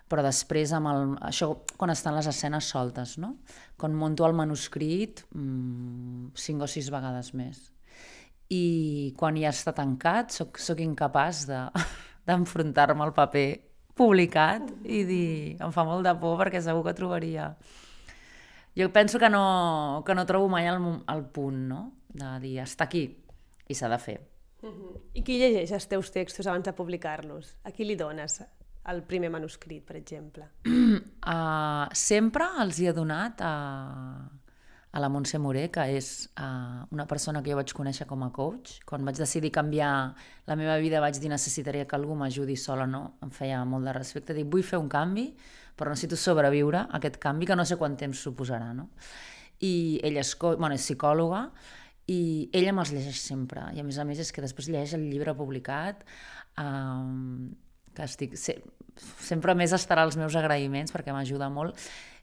Però 0.07 0.23
després, 0.23 0.71
amb 0.71 0.87
el, 0.87 1.15
això 1.27 1.49
quan 1.75 1.91
estan 1.91 2.15
les 2.15 2.29
escenes 2.31 2.69
soltes, 2.71 3.17
no? 3.19 3.33
Quan 3.75 3.95
monto 3.97 4.23
el 4.27 4.37
manuscrit, 4.37 5.25
mmm, 5.35 6.29
cinc 6.37 6.63
o 6.63 6.69
sis 6.71 6.87
vegades 6.93 7.33
més. 7.35 7.65
I 8.49 9.13
quan 9.19 9.35
ja 9.35 9.49
està 9.51 9.73
tancat, 9.75 10.31
soc, 10.31 10.59
soc 10.59 10.79
incapaç 10.79 11.45
d'enfrontar-me 12.27 13.01
de, 13.01 13.07
al 13.07 13.15
paper 13.15 13.47
publicat 13.97 14.69
i 14.85 15.03
dir, 15.07 15.57
em 15.57 15.73
fa 15.73 15.83
molt 15.83 16.05
de 16.05 16.13
por 16.21 16.37
perquè 16.39 16.61
segur 16.61 16.85
que 16.85 16.95
trobaria 16.95 17.51
jo 18.77 18.93
penso 18.93 19.17
que 19.17 19.29
no, 19.29 20.03
que 20.05 20.13
no 20.13 20.25
trobo 20.25 20.47
mai 20.49 20.67
el, 20.69 20.77
el 21.09 21.23
punt, 21.33 21.63
no? 21.65 21.79
De 22.13 22.35
dir, 22.43 22.59
està 22.61 22.85
aquí, 22.85 23.07
i 23.65 23.75
s'ha 23.75 23.89
de 23.89 23.97
fer. 23.97 24.19
Uh 24.61 24.69
-huh. 24.69 24.93
I 25.13 25.23
qui 25.23 25.39
llegeix 25.39 25.71
els 25.71 25.87
teus 25.87 26.11
textos 26.11 26.45
abans 26.47 26.63
de 26.65 26.73
publicar-los? 26.73 27.55
A 27.63 27.71
qui 27.71 27.85
li 27.85 27.95
dones 27.95 28.43
el 28.85 29.03
primer 29.03 29.31
manuscrit, 29.31 29.83
per 29.83 29.95
exemple? 29.95 30.45
uh, 30.65 31.89
sempre 32.09 32.45
els 32.61 32.79
hi 32.79 32.87
he 32.87 32.93
donat 32.93 33.41
a, 33.41 34.29
a 34.91 34.99
la 34.99 35.09
Montse 35.11 35.37
Moré, 35.37 35.67
que 35.73 35.83
és 35.97 36.29
uh, 36.39 36.85
una 36.95 37.05
persona 37.07 37.41
que 37.43 37.51
jo 37.51 37.57
vaig 37.59 37.73
conèixer 37.75 38.07
com 38.07 38.23
a 38.23 38.31
coach. 38.33 38.77
Quan 38.87 39.05
vaig 39.05 39.19
decidir 39.19 39.51
canviar 39.53 39.91
la 40.47 40.55
meva 40.59 40.77
vida 40.81 41.01
vaig 41.03 41.19
dir 41.19 41.31
necessitaria 41.31 41.85
que 41.85 41.97
algú 41.97 42.15
m'ajudi 42.15 42.55
sola, 42.57 42.87
no? 42.87 43.17
Em 43.23 43.33
feia 43.33 43.63
molt 43.67 43.85
de 43.89 43.95
respecte. 43.97 44.35
Dic, 44.37 44.47
vull 44.51 44.65
fer 44.65 44.79
un 44.79 44.87
canvi, 44.89 45.27
però 45.77 45.91
necessito 45.91 46.17
sobreviure 46.17 46.85
a 46.85 47.01
aquest 47.01 47.19
canvi 47.21 47.49
que 47.49 47.57
no 47.59 47.65
sé 47.67 47.77
quant 47.77 47.97
temps 47.99 48.23
suposarà, 48.23 48.71
no? 48.73 48.89
I 49.61 49.99
ella 50.05 50.23
és, 50.23 50.33
bueno, 50.39 50.73
és 50.73 50.85
psicòloga 50.85 51.43
i 52.07 52.19
ella 52.55 52.73
me'ls 52.73 52.93
llegeix 52.95 53.19
sempre. 53.19 53.67
I 53.75 53.83
a 53.83 53.85
més 53.85 53.99
a 53.99 54.05
més 54.07 54.21
és 54.23 54.31
que 54.31 54.41
després 54.41 54.69
llegeix 54.71 54.95
el 54.95 55.07
llibre 55.11 55.35
publicat, 55.37 56.05
um, 56.63 57.49
que 57.93 58.05
estic... 58.07 58.37
Se, 58.39 58.57
sempre 59.21 59.53
més 59.53 59.73
estarà 59.75 60.01
als 60.07 60.15
meus 60.17 60.33
agraïments 60.39 60.93
perquè 60.93 61.13
m'ajuda 61.13 61.51
molt. 61.53 61.77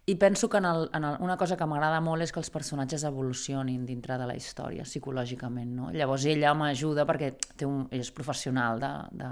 I 0.06 0.16
penso 0.16 0.50
que 0.50 0.58
en 0.58 0.66
el, 0.66 0.90
en 0.92 1.04
el, 1.04 1.16
una 1.20 1.38
cosa 1.40 1.56
que 1.56 1.64
m'agrada 1.64 2.00
molt 2.04 2.26
és 2.26 2.32
que 2.32 2.40
els 2.42 2.50
personatges 2.52 3.06
evolucionin 3.08 3.86
dintre 3.88 4.18
de 4.20 4.26
la 4.28 4.36
història, 4.36 4.84
psicològicament. 4.84 5.70
No? 5.72 5.88
Llavors 5.96 6.26
ella 6.28 6.52
m'ajuda 6.52 7.06
perquè 7.08 7.30
té 7.56 7.64
un, 7.64 7.86
és 7.88 8.12
professional 8.12 8.82
de, 8.82 8.92
de, 9.16 9.30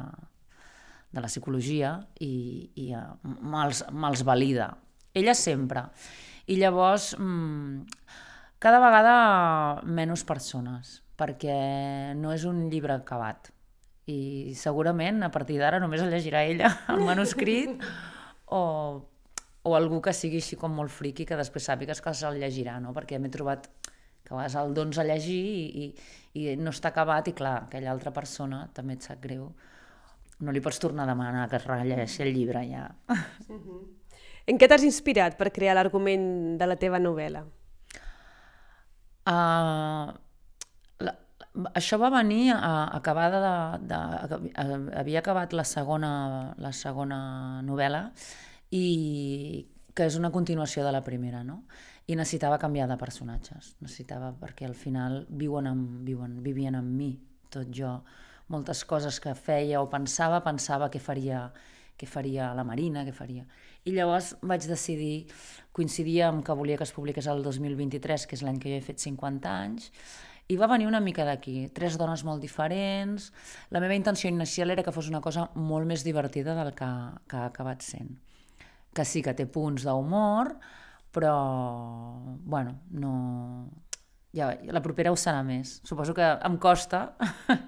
de 1.13 1.21
la 1.21 1.29
psicologia 1.29 1.99
i, 2.25 2.33
i 2.81 2.89
uh, 2.97 3.05
me'ls 3.45 3.85
me 3.93 4.15
valida. 4.25 4.71
Ella 5.13 5.37
sempre. 5.37 5.85
I 6.49 6.57
llavors, 6.57 7.13
mmm, 7.21 7.85
cada 8.59 8.81
vegada 8.81 9.15
menys 9.85 10.25
persones, 10.25 11.03
perquè 11.21 12.17
no 12.17 12.33
és 12.33 12.49
un 12.49 12.71
llibre 12.73 12.97
acabat. 12.97 13.53
I 14.09 14.57
segurament 14.57 15.21
a 15.23 15.31
partir 15.31 15.61
d'ara 15.61 15.79
només 15.85 16.01
el 16.01 16.11
llegirà 16.11 16.47
ella, 16.49 16.73
el 16.89 17.05
manuscrit, 17.05 17.77
o, 18.49 18.63
o 19.63 19.75
algú 19.79 20.01
que 20.03 20.15
sigui 20.17 20.41
així 20.43 20.59
com 20.59 20.75
molt 20.75 20.91
friqui, 20.91 21.27
que 21.29 21.39
després 21.39 21.69
sàpigues 21.71 22.03
que 22.03 22.15
se'l 22.19 22.41
llegirà, 22.43 22.79
no? 22.83 22.95
perquè 22.97 23.21
m'he 23.23 23.31
trobat 23.31 23.69
que 24.23 24.35
a 24.35 24.37
vegades 24.37 24.57
el 24.59 24.75
dons 24.75 24.99
a 24.99 25.05
llegir 25.07 25.39
i, 25.39 25.85
i, 25.85 25.87
i 26.43 26.57
no 26.59 26.75
està 26.75 26.91
acabat 26.91 27.31
i 27.31 27.37
clar, 27.39 27.57
aquella 27.67 27.93
altra 27.95 28.13
persona 28.15 28.65
també 28.75 28.99
et 28.99 29.07
sap 29.07 29.23
greu. 29.23 29.47
No 30.43 30.55
li 30.55 30.63
pots 30.63 30.81
tornar 30.83 31.07
a 31.07 31.13
demanar 31.13 31.47
que 31.51 31.61
es 31.61 31.67
rellegeixi 31.69 32.25
el 32.27 32.33
llibre 32.35 32.65
ja. 32.67 32.89
En 34.51 34.59
què 34.59 34.67
t'has 34.67 34.83
inspirat 34.83 35.37
per 35.39 35.53
crear 35.55 35.77
l'argument 35.79 36.25
de 36.59 36.67
la 36.67 36.75
teva 36.75 36.99
novel·la? 36.99 37.45
Uh, 39.31 40.11
la, 41.07 41.13
això 41.79 41.95
va 42.03 42.11
venir 42.11 42.49
a, 42.57 42.89
acabada 42.99 43.39
de, 43.45 43.53
de, 43.93 44.01
de, 44.33 44.81
havia 44.99 45.23
acabat 45.23 45.55
la 45.55 45.63
segona, 45.63 46.11
la 46.59 46.73
segona 46.75 47.21
novel·la 47.63 48.09
i 48.73 49.69
que 49.95 50.07
és 50.09 50.17
una 50.17 50.33
continuació 50.33 50.85
de 50.87 50.93
la 50.95 51.03
primera, 51.05 51.43
no? 51.45 51.63
I 52.09 52.17
necessitava 52.17 52.59
canviar 52.59 52.89
de 52.91 52.97
personatges, 52.99 53.75
necessitava 53.85 54.33
perquè 54.41 54.67
al 54.67 54.75
final 54.75 55.23
viuen 55.29 55.69
amb, 55.69 56.01
viuen, 56.07 56.41
vivien 56.43 56.79
amb 56.79 56.97
mi, 56.97 57.13
tot 57.53 57.69
jo. 57.71 57.99
Moltes 58.53 58.83
coses 58.89 59.21
que 59.23 59.37
feia 59.37 59.81
o 59.81 59.91
pensava, 59.93 60.41
pensava 60.45 60.89
que 60.91 61.01
faria, 61.01 61.45
què 62.01 62.09
faria 62.09 62.51
la 62.57 62.65
Marina, 62.65 63.05
què 63.07 63.15
faria... 63.15 63.47
I 63.83 63.91
llavors 63.97 64.37
vaig 64.47 64.63
decidir, 64.71 65.27
coincidia 65.75 66.29
amb 66.29 66.45
que 66.47 66.55
volia 66.55 66.77
que 66.79 66.87
es 66.87 66.93
publiqués 66.95 67.27
el 67.27 67.41
2023, 67.43 68.29
que 68.31 68.37
és 68.39 68.45
l'any 68.47 68.61
que 68.63 68.71
jo 68.71 68.77
he 68.79 68.85
fet 68.87 69.03
50 69.03 69.51
anys, 69.51 69.89
i 70.47 70.59
va 70.59 70.69
venir 70.71 70.87
una 70.87 71.01
mica 71.03 71.27
d'aquí, 71.27 71.69
tres 71.75 71.97
dones 71.99 72.23
molt 72.27 72.43
diferents. 72.43 73.33
La 73.75 73.83
meva 73.83 73.99
intenció 73.99 74.31
inicial 74.31 74.71
era 74.71 74.85
que 74.87 74.95
fos 74.95 75.09
una 75.11 75.23
cosa 75.25 75.49
molt 75.55 75.89
més 75.89 76.07
divertida 76.07 76.55
del 76.59 76.71
que, 76.79 76.91
que 77.27 77.41
ha 77.41 77.49
acabat 77.51 77.83
sent. 77.83 78.15
Que 78.93 79.05
sí 79.09 79.23
que 79.25 79.35
té 79.37 79.47
punts 79.49 79.87
d'humor, 79.89 80.55
però, 81.13 81.37
bueno, 82.45 82.81
no... 82.91 83.13
Ja, 84.33 84.49
la 84.65 84.81
propera 84.81 85.13
ho 85.13 85.17
serà 85.21 85.43
més. 85.45 85.79
Suposo 85.85 86.15
que 86.17 86.25
em 86.25 86.57
costa. 86.61 87.13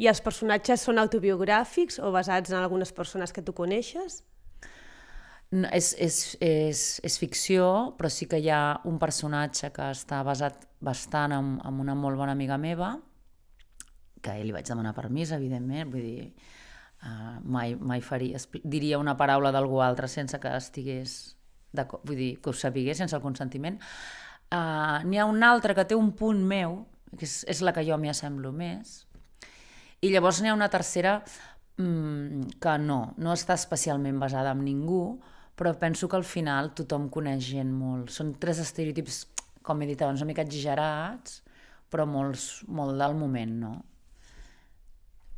I 0.00 0.08
els 0.08 0.22
personatges 0.24 0.84
són 0.86 1.00
autobiogràfics 1.02 1.98
o 2.00 2.12
basats 2.14 2.52
en 2.52 2.62
algunes 2.62 2.94
persones 2.96 3.32
que 3.32 3.44
tu 3.44 3.52
coneixes? 3.52 4.22
No, 5.52 5.68
és, 5.68 5.90
és, 6.00 6.18
és, 6.40 6.82
és 7.04 7.18
ficció, 7.20 7.66
però 7.98 8.08
sí 8.08 8.24
que 8.24 8.40
hi 8.40 8.48
ha 8.48 8.80
un 8.88 8.96
personatge 9.00 9.68
que 9.76 9.90
està 9.92 10.22
basat 10.24 10.64
bastant 10.80 11.34
en, 11.36 11.50
en 11.60 11.80
una 11.82 11.96
molt 11.98 12.16
bona 12.16 12.32
amiga 12.32 12.56
meva, 12.56 12.94
que 14.24 14.38
li 14.40 14.54
vaig 14.54 14.64
demanar 14.64 14.94
permís, 14.96 15.34
evidentment, 15.36 15.90
vull 15.92 16.06
dir, 16.06 16.30
uh, 17.02 17.38
mai, 17.44 17.74
mai 17.76 18.00
faria, 18.00 18.40
diria 18.64 18.98
una 18.98 19.16
paraula 19.18 19.52
d'algú 19.54 19.82
altre 19.82 20.08
sense 20.08 20.38
que 20.40 20.54
estigués, 20.56 21.36
vull 21.74 22.16
dir, 22.16 22.32
que 22.40 22.50
ho 22.50 22.56
sapigués, 22.56 22.98
sense 22.98 23.16
el 23.16 23.24
consentiment. 23.24 23.78
Uh, 24.52 25.00
N'hi 25.08 25.18
ha 25.18 25.28
un 25.28 25.42
altre 25.42 25.74
que 25.74 25.86
té 25.88 25.96
un 25.96 26.12
punt 26.16 26.42
meu, 26.44 26.82
que 27.16 27.26
és, 27.28 27.42
és 27.48 27.62
la 27.64 27.72
que 27.76 27.84
jo 27.86 27.96
m'hi 28.00 28.12
assemblo 28.12 28.52
més, 28.52 29.02
i 30.02 30.10
llavors 30.10 30.40
n'hi 30.42 30.50
ha 30.50 30.56
una 30.56 30.70
tercera 30.70 31.20
mmm, 31.78 32.58
que 32.60 32.78
no, 32.82 33.14
no 33.22 33.36
està 33.36 33.54
especialment 33.58 34.18
basada 34.18 34.54
en 34.56 34.64
ningú, 34.66 35.04
però 35.56 35.74
penso 35.78 36.08
que 36.08 36.18
al 36.18 36.26
final 36.26 36.72
tothom 36.74 37.08
coneix 37.12 37.44
gent 37.52 37.70
molt. 37.76 38.10
Són 38.10 38.34
tres 38.42 38.58
estereotips, 38.64 39.26
com 39.62 39.82
he 39.82 39.86
dit 39.86 40.02
abans, 40.02 40.24
una 40.24 40.32
mica 40.32 40.42
exagerats, 40.42 41.42
però 41.92 42.06
molts, 42.08 42.64
molt 42.66 42.98
del 42.98 43.14
moment, 43.18 43.54
no? 43.62 43.72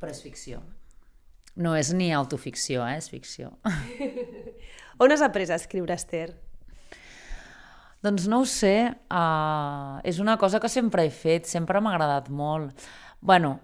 Però 0.00 0.12
és 0.14 0.22
ficció. 0.24 0.62
No 1.56 1.76
és 1.78 1.92
ni 1.94 2.10
autoficció, 2.14 2.82
eh? 2.86 2.98
és 2.98 3.10
ficció. 3.10 3.52
On 5.02 5.10
has 5.10 5.22
après 5.22 5.50
a 5.50 5.58
escriure, 5.58 5.94
Esther? 5.94 6.32
Doncs 8.04 8.26
no 8.28 8.42
ho 8.42 8.48
sé, 8.48 8.90
uh, 8.92 10.00
és 10.04 10.18
una 10.20 10.34
cosa 10.36 10.60
que 10.60 10.68
sempre 10.68 11.06
he 11.06 11.12
fet, 11.14 11.46
sempre 11.48 11.80
m'ha 11.80 11.94
agradat 11.94 12.28
molt. 12.28 12.74
bueno, 13.20 13.60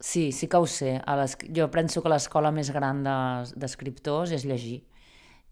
sí, 0.00 0.32
sí 0.32 0.48
que 0.48 0.56
ho 0.56 0.66
sé. 0.66 1.00
A 1.04 1.26
jo 1.26 1.68
penso 1.70 2.02
que 2.02 2.08
l'escola 2.08 2.50
més 2.50 2.70
gran 2.72 3.02
d'escriptors 3.04 4.32
és 4.32 4.46
llegir 4.48 4.80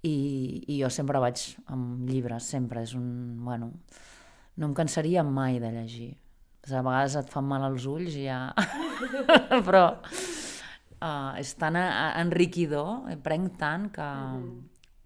i, 0.03 0.64
i 0.66 0.81
jo 0.81 0.88
sempre 0.88 1.20
vaig 1.20 1.42
amb 1.68 2.09
llibres, 2.09 2.48
sempre 2.48 2.83
és 2.83 2.94
un... 2.94 3.44
Bueno, 3.44 3.72
no 4.57 4.70
em 4.70 4.74
cansaria 4.74 5.22
mai 5.22 5.61
de 5.61 5.70
llegir. 5.74 6.14
A 6.70 6.83
vegades 6.83 7.16
et 7.16 7.31
fan 7.33 7.44
mal 7.44 7.66
els 7.70 7.87
ulls 7.87 8.16
i 8.16 8.24
ja... 8.24 8.50
Però 9.66 9.85
uh, 11.00 11.34
és 11.40 11.52
tan 11.60 11.76
enriquidor, 11.76 13.10
prenc 13.24 13.58
tant 13.60 13.90
que 13.92 14.06
mm. 14.06 14.56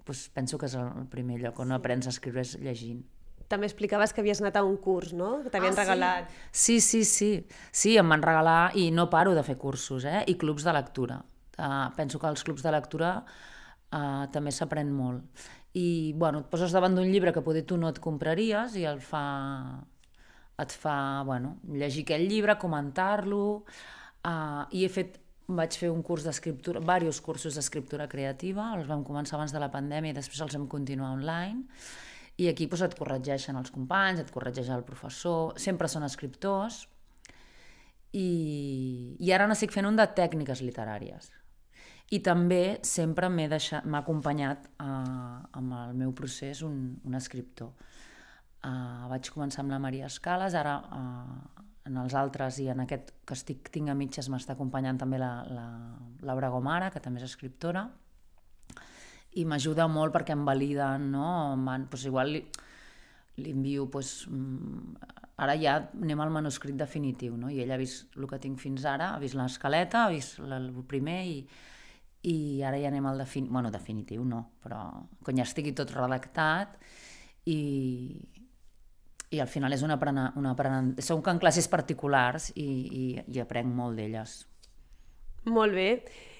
pues, 0.04 0.28
penso 0.34 0.58
que 0.58 0.68
és 0.70 0.76
el 0.78 1.08
primer 1.10 1.40
lloc 1.42 1.60
on 1.64 1.74
aprens 1.76 2.08
a 2.08 2.14
escriure 2.14 2.44
és 2.44 2.56
llegint. 2.62 3.02
També 3.48 3.68
explicaves 3.68 4.14
que 4.14 4.22
havies 4.22 4.40
anat 4.40 4.56
a 4.56 4.64
un 4.64 4.76
curs, 4.80 5.12
no? 5.16 5.36
Que 5.44 5.50
t'havien 5.52 5.74
ah, 5.76 5.82
regalat. 5.82 6.30
Sí? 6.50 6.80
sí, 6.80 7.04
sí, 7.04 7.04
sí. 7.04 7.58
Sí, 7.70 7.96
em 8.00 8.08
van 8.08 8.24
regalar, 8.24 8.72
i 8.80 8.88
no 8.90 9.10
paro 9.12 9.34
de 9.36 9.44
fer 9.46 9.58
cursos, 9.60 10.06
eh? 10.08 10.22
I 10.30 10.38
clubs 10.40 10.64
de 10.64 10.72
lectura. 10.74 11.20
Uh, 11.54 11.92
penso 11.94 12.18
que 12.18 12.26
els 12.26 12.42
clubs 12.42 12.64
de 12.64 12.72
lectura 12.74 13.18
uh, 13.20 14.24
també 14.34 14.50
s'aprèn 14.54 14.90
molt. 14.90 15.44
I, 15.74 16.14
bueno, 16.16 16.40
et 16.42 16.48
poses 16.50 16.72
davant 16.74 16.96
d'un 16.96 17.10
llibre 17.10 17.34
que 17.34 17.42
poder 17.44 17.64
tu 17.68 17.76
no 17.78 17.90
et 17.90 18.00
compraries 18.02 18.74
i 18.78 18.86
el 18.88 19.00
fa, 19.02 19.24
et 20.62 20.72
fa, 20.72 20.96
bueno, 21.26 21.56
llegir 21.68 22.06
aquell 22.06 22.26
llibre, 22.30 22.56
comentar-lo, 22.62 23.44
uh, 24.24 24.64
i 24.72 24.86
he 24.86 24.90
fet 24.90 25.20
vaig 25.46 25.76
fer 25.76 25.90
un 25.92 26.00
curs 26.02 26.24
d'escriptura, 26.24 26.80
diversos 26.80 27.20
cursos 27.20 27.58
d'escriptura 27.58 28.06
creativa, 28.08 28.70
els 28.78 28.88
vam 28.88 29.04
començar 29.04 29.36
abans 29.36 29.52
de 29.52 29.60
la 29.60 29.70
pandèmia 29.72 30.14
i 30.14 30.16
després 30.16 30.40
els 30.40 30.56
vam 30.56 30.66
continuar 30.70 31.12
online, 31.12 31.66
i 32.40 32.48
aquí 32.48 32.66
doncs, 32.66 32.82
et 32.86 32.96
corregeixen 32.98 33.56
els 33.60 33.70
companys, 33.70 34.24
et 34.24 34.32
corregeix 34.32 34.70
el 34.72 34.84
professor, 34.86 35.54
sempre 35.60 35.88
són 35.88 36.06
escriptors, 36.08 36.84
i, 38.14 39.16
i 39.20 39.32
ara 39.34 39.46
n'estic 39.50 39.74
fent 39.74 39.86
un 39.86 39.98
de 39.98 40.06
tècniques 40.16 40.62
literàries, 40.64 41.30
i 42.14 42.20
també 42.24 42.78
sempre 42.84 43.28
m'ha 43.32 44.00
acompanyat 44.00 44.66
uh, 44.78 45.44
amb 45.58 45.76
el 45.80 45.94
meu 45.98 46.12
procés 46.16 46.60
un, 46.62 46.96
un 47.04 47.14
escriptor. 47.16 47.72
Uh, 48.64 49.08
vaig 49.10 49.28
començar 49.32 49.62
amb 49.64 49.72
la 49.74 49.80
Maria 49.80 50.08
Escales, 50.08 50.54
ara 50.56 50.78
uh, 50.80 51.64
en 51.84 51.98
els 52.00 52.14
altres 52.16 52.58
i 52.64 52.70
en 52.72 52.80
aquest 52.84 53.12
que 53.26 53.36
estic, 53.36 53.68
tinc 53.74 53.92
a 53.92 53.96
mitges 53.98 54.30
m'està 54.32 54.54
acompanyant 54.54 54.98
també 55.00 55.20
la, 55.20 55.32
la 55.48 55.66
Laura 56.24 56.48
Gomara, 56.52 56.90
que 56.90 57.02
també 57.04 57.20
és 57.20 57.28
escriptora, 57.28 57.84
i 59.34 59.44
m'ajuda 59.44 59.86
molt 59.90 60.14
perquè 60.14 60.32
em 60.36 60.44
validen, 60.46 61.10
no? 61.12 61.26
Man, 61.60 61.88
pues 61.90 62.06
igual 62.08 62.32
li, 62.36 62.42
li 63.42 63.50
envio, 63.50 63.88
mm, 63.90 65.12
ara 65.42 65.56
ja 65.58 65.76
anem 66.00 66.20
al 66.22 66.30
manuscrit 66.30 66.76
definitiu, 66.78 67.36
no? 67.36 67.50
i 67.50 67.60
ella 67.60 67.74
ha 67.74 67.80
vist 67.80 68.14
el 68.16 68.28
que 68.30 68.38
tinc 68.38 68.60
fins 68.62 68.84
ara, 68.86 69.10
ha 69.14 69.22
vist 69.22 69.34
l'escaleta, 69.34 70.04
ha 70.04 70.12
vist 70.12 70.38
el 70.38 70.70
primer, 70.86 71.20
i, 71.26 71.40
i 72.30 72.36
ara 72.62 72.78
ja 72.78 72.92
anem 72.92 73.06
al 73.10 73.18
defin... 73.18 73.50
bueno, 73.50 73.72
definitiu 73.74 74.24
no, 74.24 74.44
però 74.62 74.86
quan 75.24 75.40
ja 75.40 75.48
estigui 75.48 75.74
tot 75.74 75.90
redactat 75.92 76.78
i, 77.50 77.58
i 79.34 79.40
al 79.42 79.50
final 79.50 79.74
és 79.74 79.82
un 79.82 79.92
aprenent, 79.94 80.36
un 80.38 80.46
aprenent... 80.50 80.94
Som 81.02 81.22
en 81.30 81.40
classes 81.42 81.68
particulars 81.68 82.50
i, 82.54 82.64
i, 82.64 83.04
i 83.34 83.42
aprenc 83.42 83.68
molt 83.74 83.98
d'elles. 83.98 84.36
Molt 85.50 85.74
bé. 85.76 85.88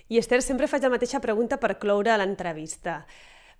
I 0.08 0.20
Esther, 0.20 0.40
sempre 0.44 0.68
faig 0.68 0.84
la 0.84 0.92
mateixa 0.92 1.20
pregunta 1.20 1.58
per 1.60 1.76
cloure 1.80 2.16
l'entrevista. 2.20 3.02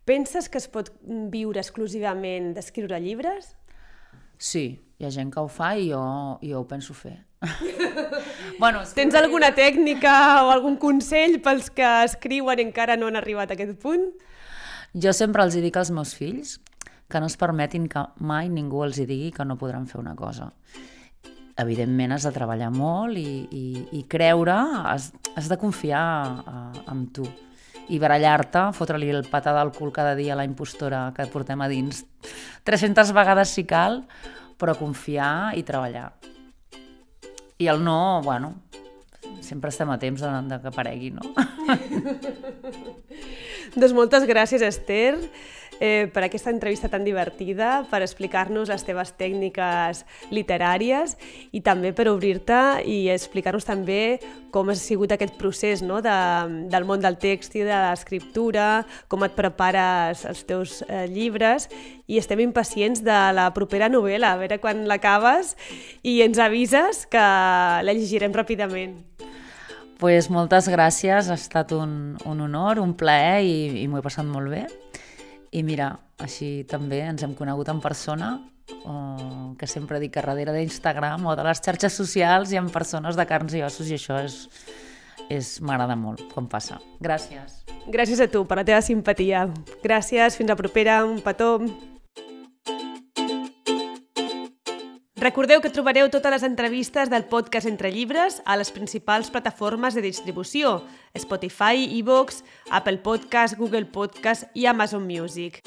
Penses 0.04 0.50
que 0.52 0.60
es 0.60 0.68
pot 0.68 0.90
viure 1.32 1.60
exclusivament 1.60 2.52
d'escriure 2.56 3.00
llibres? 3.00 3.54
Sí, 4.36 4.66
hi 4.98 5.06
ha 5.06 5.12
gent 5.14 5.30
que 5.32 5.40
ho 5.40 5.48
fa 5.48 5.72
i 5.80 5.88
jo, 5.90 6.02
jo 6.44 6.60
ho 6.60 6.66
penso 6.68 6.94
fer. 6.96 7.16
bueno, 8.62 8.82
Tens 8.96 9.16
alguna 9.16 9.50
tècnica 9.56 10.44
o 10.44 10.52
algun 10.52 10.76
consell 10.80 11.38
pels 11.44 11.70
que 11.72 11.88
escriuen 12.04 12.60
i 12.60 12.68
encara 12.68 12.98
no 13.00 13.08
han 13.08 13.20
arribat 13.20 13.52
a 13.52 13.56
aquest 13.56 13.76
punt? 13.80 14.06
Jo 14.94 15.12
sempre 15.16 15.42
els 15.42 15.56
dic 15.58 15.76
als 15.76 15.90
meus 15.90 16.14
fills 16.14 16.58
que 17.08 17.20
no 17.20 17.26
es 17.30 17.36
permetin 17.36 17.88
que 17.88 18.02
mai 18.18 18.48
ningú 18.48 18.84
els 18.84 18.98
digui 19.00 19.30
que 19.32 19.44
no 19.44 19.58
podran 19.60 19.86
fer 19.86 20.00
una 20.00 20.14
cosa. 20.16 20.50
Evidentment 21.60 22.16
has 22.16 22.24
de 22.26 22.32
treballar 22.34 22.72
molt 22.74 23.18
i, 23.20 23.44
i, 23.54 23.66
i 24.00 24.04
creure, 24.10 24.56
has, 24.90 25.12
has 25.36 25.50
de 25.50 25.58
confiar 25.60 26.04
en 26.90 27.06
tu 27.14 27.28
i 27.92 27.98
barallar-te, 28.00 28.70
fotre-li 28.76 29.10
el 29.12 29.26
patà 29.28 29.52
del 29.56 29.72
cul 29.76 29.92
cada 29.92 30.14
dia 30.16 30.32
a 30.34 30.38
la 30.40 30.46
impostora 30.48 31.10
que 31.16 31.26
portem 31.32 31.60
a 31.60 31.68
dins 31.68 32.04
300 32.64 33.12
vegades 33.16 33.52
si 33.52 33.66
cal, 33.68 34.02
però 34.56 34.76
confiar 34.78 35.52
i 35.58 35.64
treballar. 35.66 36.12
I 37.60 37.68
el 37.70 37.84
no, 37.84 38.22
bueno, 38.24 38.54
sempre 39.44 39.70
estem 39.70 39.90
a 39.92 39.98
temps 40.00 40.22
de, 40.24 40.30
de 40.48 40.60
que 40.62 40.70
aparegui, 40.72 41.12
no? 41.14 41.22
doncs 43.78 43.94
moltes 43.96 44.26
gràcies, 44.28 44.64
Esther. 44.64 45.18
Eh, 45.80 46.08
per 46.12 46.24
aquesta 46.26 46.52
entrevista 46.52 46.88
tan 46.88 47.04
divertida, 47.04 47.84
per 47.90 48.02
explicar-nos 48.04 48.70
les 48.70 48.84
teves 48.86 49.14
tècniques 49.18 50.04
literàries 50.34 51.16
i 51.52 51.62
també 51.64 51.92
per 51.96 52.08
obrir-te 52.12 52.84
i 52.86 53.08
explicar-nos 53.12 53.66
també 53.66 54.18
com 54.54 54.70
ha 54.70 54.76
sigut 54.78 55.14
aquest 55.14 55.34
procés 55.40 55.82
no? 55.82 56.00
de, 56.04 56.14
del 56.70 56.86
món 56.86 57.02
del 57.02 57.18
text 57.18 57.56
i 57.58 57.64
de 57.66 57.74
l'escriptura, 57.74 58.84
com 59.08 59.26
et 59.26 59.34
prepares 59.34 60.24
els 60.28 60.44
teus 60.46 60.82
eh, 60.86 61.06
llibres 61.10 61.68
i 62.06 62.20
estem 62.20 62.44
impacients 62.44 63.02
de 63.04 63.18
la 63.34 63.48
propera 63.56 63.90
novel·la, 63.90 64.34
a 64.34 64.40
veure 64.40 64.60
quan 64.62 64.84
l'acabes 64.88 65.54
i 66.02 66.20
ens 66.22 66.38
avises 66.38 67.04
que 67.10 67.24
la 67.84 67.96
llegirem 67.96 68.34
ràpidament. 68.34 69.00
Pues 69.98 70.28
moltes 70.28 70.66
gràcies, 70.68 71.30
ha 71.30 71.36
estat 71.38 71.72
un, 71.72 72.16
un 72.28 72.40
honor, 72.44 72.82
un 72.82 72.96
plaer 72.98 73.44
i, 73.46 73.54
i 73.84 73.86
m'ho 73.88 74.02
he 74.02 74.04
passat 74.04 74.26
molt 74.28 74.50
bé. 74.52 74.66
I 75.54 75.62
mira, 75.62 75.92
així 76.18 76.64
també 76.66 76.98
ens 77.06 77.22
hem 77.22 77.34
conegut 77.38 77.68
en 77.70 77.78
persona, 77.82 78.34
o 78.88 79.54
que 79.58 79.68
sempre 79.70 80.00
dic 80.02 80.14
que 80.16 80.24
darrere 80.24 80.54
d'Instagram 80.56 81.26
o 81.28 81.34
de 81.36 81.44
les 81.46 81.60
xarxes 81.62 81.94
socials 81.94 82.50
hi 82.50 82.58
ha 82.58 82.64
persones 82.74 83.14
de 83.14 83.26
carns 83.28 83.54
i 83.54 83.62
ossos 83.62 83.90
i 83.92 83.94
això 83.98 84.18
és, 84.24 84.38
és 85.30 85.54
m'agrada 85.62 85.94
molt 86.00 86.24
quan 86.32 86.48
passa. 86.50 86.80
Gràcies. 86.98 87.62
Gràcies 87.86 88.24
a 88.24 88.28
tu 88.32 88.42
per 88.48 88.58
la 88.58 88.66
teva 88.66 88.80
simpatia. 88.82 89.46
Gràcies, 89.84 90.38
fins 90.40 90.50
la 90.50 90.58
propera, 90.58 91.04
un 91.06 91.20
petó. 91.22 91.58
Recordeu 95.24 95.62
que 95.64 95.70
trobareu 95.72 96.10
totes 96.12 96.28
les 96.34 96.42
entrevistes 96.44 97.08
del 97.08 97.22
podcast 97.24 97.64
Entre 97.64 97.88
Llibres 97.88 98.42
a 98.44 98.58
les 98.60 98.68
principals 98.68 99.30
plataformes 99.32 99.94
de 99.96 100.02
distribució, 100.04 100.82
Spotify, 101.16 101.86
iVoox, 101.96 102.42
Apple 102.68 102.98
Podcast, 103.00 103.56
Google 103.56 103.86
Podcast 103.86 104.44
i 104.52 104.66
Amazon 104.68 105.06
Music. 105.08 105.62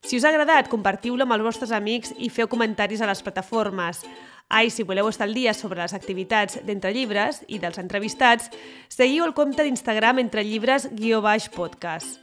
Si 0.00 0.16
us 0.16 0.24
ha 0.24 0.30
agradat, 0.32 0.70
compartiu-lo 0.72 1.26
amb 1.26 1.36
els 1.36 1.44
vostres 1.44 1.74
amics 1.76 2.14
i 2.16 2.30
feu 2.32 2.48
comentaris 2.48 3.02
a 3.04 3.08
les 3.10 3.20
plataformes. 3.20 4.00
Ai, 4.48 4.70
si 4.72 4.80
voleu 4.80 5.10
estar 5.10 5.28
al 5.28 5.36
dia 5.36 5.52
sobre 5.52 5.82
les 5.82 5.92
activitats 5.92 6.62
d'Entre 6.64 6.94
Llibres 6.96 7.42
i 7.52 7.58
dels 7.60 7.76
entrevistats, 7.82 8.48
seguiu 8.88 9.26
el 9.28 9.34
compte 9.36 9.60
d'Instagram 9.60 10.22
Entre 10.24 10.40
Llibres 10.40 10.88
guió 10.88 11.20
baix 11.20 11.50
podcast. 11.52 12.16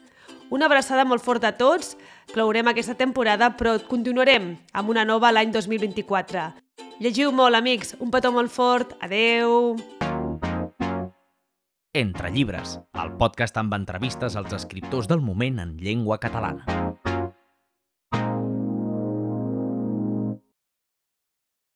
Una 0.49 0.65
abraçada 0.65 1.05
molt 1.05 1.21
forta 1.21 1.53
a 1.53 1.57
tots, 1.59 1.93
clourem 2.33 2.73
aquesta 2.73 2.97
temporada, 2.97 3.51
però 3.61 3.75
continuarem 3.85 4.55
amb 4.73 4.89
una 4.89 5.05
nova 5.05 5.29
l'any 5.29 5.53
2024. 5.53 6.68
Llegiu 6.99 7.31
molt, 7.31 7.55
amics. 7.55 7.93
Un 8.03 8.11
petó 8.11 8.31
molt 8.35 8.51
fort. 8.51 8.91
Adeu! 8.99 9.77
Entre 11.95 12.29
llibres, 12.29 12.75
el 13.01 13.15
podcast 13.17 13.57
amb 13.57 13.73
entrevistes 13.73 14.35
als 14.35 14.53
escriptors 14.59 15.07
del 15.07 15.23
moment 15.23 15.63
en 15.63 15.77
llengua 15.79 16.19
catalana. 16.19 16.78